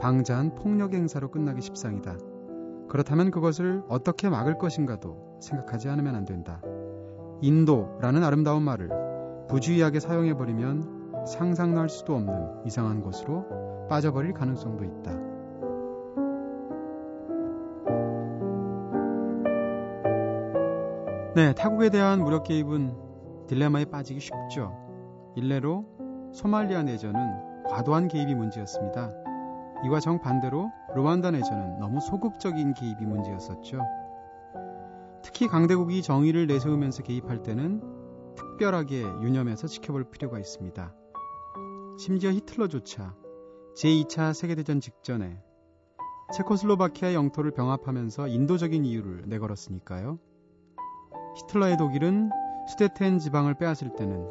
방자한 0.00 0.54
폭력 0.54 0.94
행사로 0.94 1.30
끝나기 1.32 1.60
십상이다. 1.60 2.18
그렇다면 2.88 3.32
그것을 3.32 3.82
어떻게 3.88 4.30
막을 4.30 4.58
것인가도 4.58 5.38
생각하지 5.42 5.88
않으면 5.88 6.14
안 6.14 6.24
된다. 6.24 6.62
인도라는 7.42 8.22
아름다운 8.22 8.62
말을 8.62 8.90
부주의하게 9.48 9.98
사용해버리면 9.98 10.99
상상도 11.26 11.80
할 11.80 11.88
수도 11.88 12.14
없는 12.14 12.66
이상한 12.66 13.00
곳으로 13.00 13.86
빠져버릴 13.88 14.32
가능성도 14.32 14.84
있다. 14.84 15.30
네, 21.34 21.54
타국에 21.54 21.90
대한 21.90 22.22
무력 22.22 22.44
개입은 22.44 23.46
딜레마에 23.46 23.84
빠지기 23.84 24.20
쉽죠. 24.20 24.76
일례로 25.36 25.84
소말리아 26.32 26.82
내전은 26.82 27.64
과도한 27.68 28.08
개입이 28.08 28.34
문제였습니다. 28.34 29.10
이와 29.84 30.00
정반대로 30.00 30.70
루완다 30.94 31.30
내전은 31.30 31.78
너무 31.78 32.00
소극적인 32.00 32.74
개입이 32.74 33.06
문제였었죠. 33.06 33.80
특히 35.22 35.46
강대국이 35.46 36.02
정의를 36.02 36.46
내세우면서 36.46 37.02
개입할 37.02 37.42
때는 37.42 37.80
특별하게 38.36 39.02
유념해서 39.02 39.66
지켜볼 39.66 40.10
필요가 40.10 40.38
있습니다. 40.38 40.92
심지어 42.00 42.30
히틀러조차 42.30 43.14
제2차 43.76 44.32
세계대전 44.32 44.80
직전에 44.80 45.38
체코슬로바키아 46.34 47.12
영토를 47.12 47.50
병합하면서 47.50 48.26
인도적인 48.26 48.86
이유를 48.86 49.24
내걸었으니까요. 49.26 50.18
히틀러의 51.36 51.76
독일은 51.76 52.30
수데텐 52.70 53.18
지방을 53.18 53.58
빼앗을 53.58 53.96
때는 53.96 54.26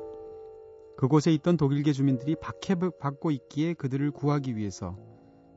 그곳에 0.97 1.31
있던 1.33 1.57
독일계 1.57 1.93
주민들이 1.93 2.35
박해받고 2.41 3.29
있기에 3.29 3.75
그들을 3.75 4.09
구하기 4.13 4.57
위해서 4.57 4.97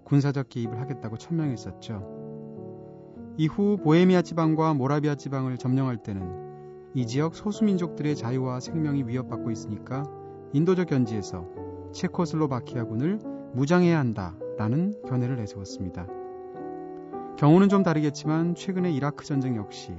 군사적 0.05 0.51
개입을 0.51 0.83
하겠다고 0.83 1.17
천명했었죠. 1.17 3.33
이후 3.39 3.79
보헤미아 3.83 4.21
지방과 4.21 4.75
모라비아 4.75 5.15
지방을 5.15 5.57
점령할 5.57 6.03
때는 6.03 6.93
이 6.95 7.07
지역 7.07 7.35
소수민족들의 7.35 8.17
자유와 8.17 8.61
생명이 8.61 9.05
위협받고 9.05 9.51
있으니까 9.51 10.05
인도적 10.53 10.89
견지에서 10.89 11.72
체코슬로바키아군을 11.93 13.18
무장해야 13.55 13.99
한다라는 13.99 15.03
견해를 15.07 15.36
내세웠습니다. 15.36 16.07
경우는 17.38 17.68
좀 17.68 17.82
다르겠지만 17.82 18.55
최근의 18.55 18.95
이라크 18.95 19.24
전쟁 19.24 19.57
역시 19.57 19.95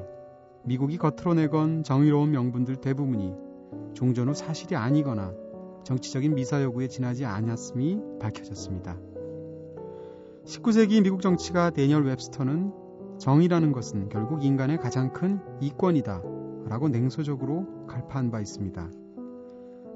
미국이 0.63 0.97
겉으로 0.97 1.33
내건 1.33 1.83
정의로운 1.83 2.31
명분들 2.31 2.77
대부분이 2.77 3.33
종전 3.93 4.29
후 4.29 4.33
사실이 4.33 4.75
아니거나 4.75 5.33
정치적인 5.83 6.35
미사 6.35 6.61
여구에 6.61 6.87
지나지 6.87 7.25
않았음이 7.25 7.99
밝혀졌습니다. 8.19 8.97
19세기 10.45 11.01
미국 11.03 11.21
정치가 11.21 11.69
데니얼 11.69 12.05
웹스터는 12.05 12.71
정의라는 13.19 13.71
것은 13.71 14.09
결국 14.09 14.43
인간의 14.43 14.77
가장 14.77 15.11
큰 15.11 15.39
이권이다 15.61 16.21
라고 16.67 16.89
냉소적으로 16.89 17.85
갈파한 17.87 18.31
바 18.31 18.39
있습니다. 18.39 19.02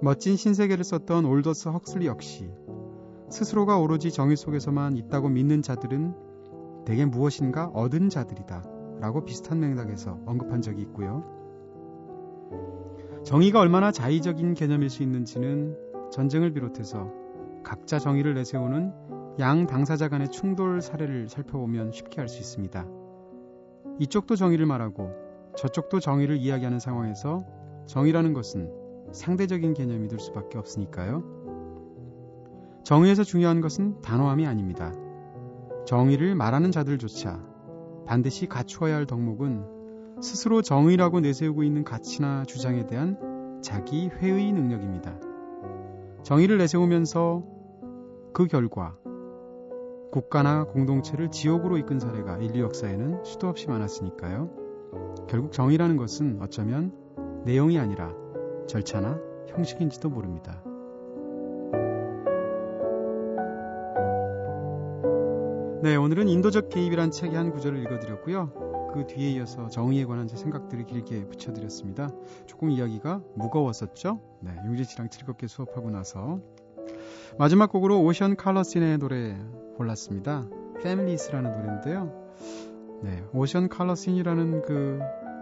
멋진 0.02 0.36
신세계를 0.36 0.84
썼던 0.84 1.26
올더스 1.26 1.70
헉슬리 1.70 2.06
역시 2.06 2.52
스스로가 3.30 3.80
오로지 3.80 4.12
정의 4.12 4.38
속에서만 4.38 4.96
있다고 4.96 5.30
믿는 5.30 5.62
자들은 5.62 6.14
대개 6.86 7.04
무엇인가 7.06 7.68
얻은 7.68 8.10
자들이다 8.10 8.64
라고 9.00 9.26
비슷한 9.26 9.60
맥락에서 9.60 10.20
언급한 10.26 10.62
적이 10.62 10.84
있고요. 10.84 11.24
정의가 13.24 13.60
얼마나 13.60 13.92
자의적인 13.92 14.54
개념일 14.54 14.90
수 14.90 15.04
있는지는 15.04 15.76
전쟁을 16.12 16.54
비롯해서 16.54 17.12
각자 17.64 18.00
정의를 18.00 18.36
내세우는 18.36 18.94
양 19.40 19.68
당사자 19.68 20.08
간의 20.08 20.30
충돌 20.30 20.82
사례를 20.82 21.28
살펴보면 21.28 21.92
쉽게 21.92 22.22
알 22.22 22.30
수 22.30 22.40
있습니다. 22.40 22.88
이쪽도 24.00 24.36
정의를 24.36 24.66
말하고 24.66 25.12
저쪽도 25.58 26.00
정의를 26.00 26.38
이야기하는 26.38 26.80
상황에서 26.80 27.44
정의라는 27.88 28.34
것은 28.34 28.87
상대적인 29.12 29.74
개념이 29.74 30.08
될 30.08 30.20
수밖에 30.20 30.58
없으니까요. 30.58 31.24
정의에서 32.84 33.24
중요한 33.24 33.62
것은 33.62 34.02
단호함이 34.02 34.46
아닙니다. 34.48 34.94
정의를 35.86 36.36
말하는 36.36 36.72
자들조차 36.72 37.44
반드시 38.06 38.48
갖추어야 38.48 38.96
할 38.96 39.06
덕목은 39.06 40.22
스스로 40.22 40.62
정의라고 40.62 41.20
내세우고 41.20 41.64
있는 41.64 41.84
가치나 41.84 42.46
주장에 42.46 42.88
대한 42.88 43.62
자기 43.62 44.08
회의 44.08 44.52
능력입니다. 44.52 45.20
정의를 46.24 46.58
내세우면서 46.58 47.44
그 48.34 48.48
결과 48.48 48.96
국가나 50.12 50.64
공동체를 50.66 51.30
지옥으로 51.30 51.78
이끈 51.78 52.00
사례가 52.00 52.38
인류 52.38 52.62
역사에는 52.62 53.24
수도 53.24 53.48
없이 53.48 53.68
많았으니까요. 53.68 54.50
결국 55.28 55.52
정의라는 55.52 55.98
것은 55.98 56.40
어쩌면 56.42 56.94
내용이 57.46 57.78
아니라 57.78 58.14
절차나 58.68 59.20
형식인지도 59.48 60.10
모릅니다. 60.10 60.62
네, 65.82 65.96
오늘은 65.96 66.28
인도적 66.28 66.70
개입이란 66.70 67.12
책의 67.12 67.36
한 67.36 67.52
구절을 67.52 67.80
읽어드렸고요. 67.84 68.90
그 68.94 69.06
뒤에 69.06 69.32
이어서 69.32 69.68
정의에 69.68 70.06
관한 70.06 70.28
제 70.28 70.36
생각들을 70.36 70.86
길게 70.86 71.28
붙여드렸습니다. 71.28 72.10
조금 72.46 72.72
이야기가 72.72 73.22
무거웠었죠? 73.36 74.20
네, 74.42 74.52
용진 74.66 74.86
씨랑 74.86 75.10
즐겁게 75.10 75.48
수업하고 75.48 75.92
나서 75.92 76.40
마지막 77.38 77.72
곡으로 77.72 78.02
오션 78.02 78.36
칼러슨의 78.38 78.98
노래 78.98 79.38
골랐습니다. 79.76 80.48
패밀리스라는 80.82 81.52
노래인데요. 81.52 82.12
네, 83.04 83.24
오션 83.34 83.70
칼러슨이라는 83.70 84.64
그 84.64 85.00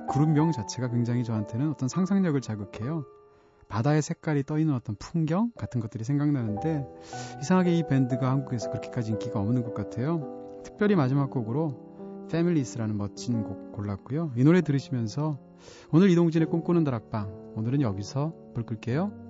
그룹명 0.10 0.52
자체가 0.52 0.90
굉장히 0.90 1.24
저한테는 1.24 1.70
어떤 1.70 1.90
상상력을 1.90 2.40
자극해요. 2.42 3.06
바다의 3.68 4.02
색깔이 4.02 4.44
떠있는 4.44 4.74
어떤 4.74 4.96
풍경 4.96 5.52
같은 5.58 5.82
것들이 5.82 6.04
생각나는데 6.04 6.86
이상하게 7.42 7.76
이 7.78 7.88
밴드가 7.88 8.30
한국에서 8.30 8.70
그렇게까지 8.70 9.12
인기가 9.12 9.40
없는 9.40 9.64
것 9.64 9.74
같아요. 9.74 10.62
특별히 10.64 10.96
마지막 10.96 11.30
곡으로 11.30 12.28
패밀리스라는 12.32 12.98
멋진 12.98 13.44
곡 13.44 13.72
골랐고요. 13.74 14.32
이 14.36 14.44
노래 14.44 14.62
들으시면서 14.62 15.40
오늘 15.92 16.10
이동진의 16.10 16.50
꿈꾸는 16.50 16.84
다락방 16.84 17.54
오늘은 17.56 17.82
여기서 17.82 18.34
불 18.54 18.66
끌게요. 18.66 19.25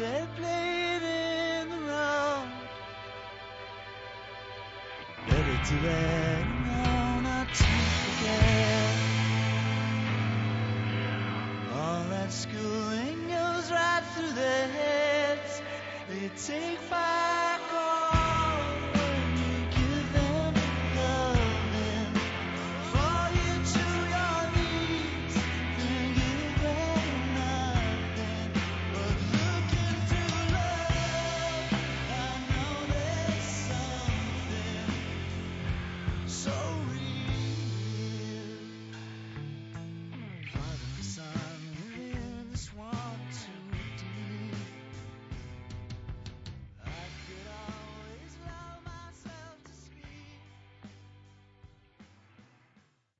bad 0.00 0.28
played 0.36 1.02
in 1.02 1.68
the 1.68 1.78
round. 1.86 2.50
Better 5.28 5.58
to 5.68 5.74
let 5.86 6.40
it 6.40 6.46
known 6.64 7.22
not 7.24 7.48
to 7.54 7.64
forget. 7.64 8.59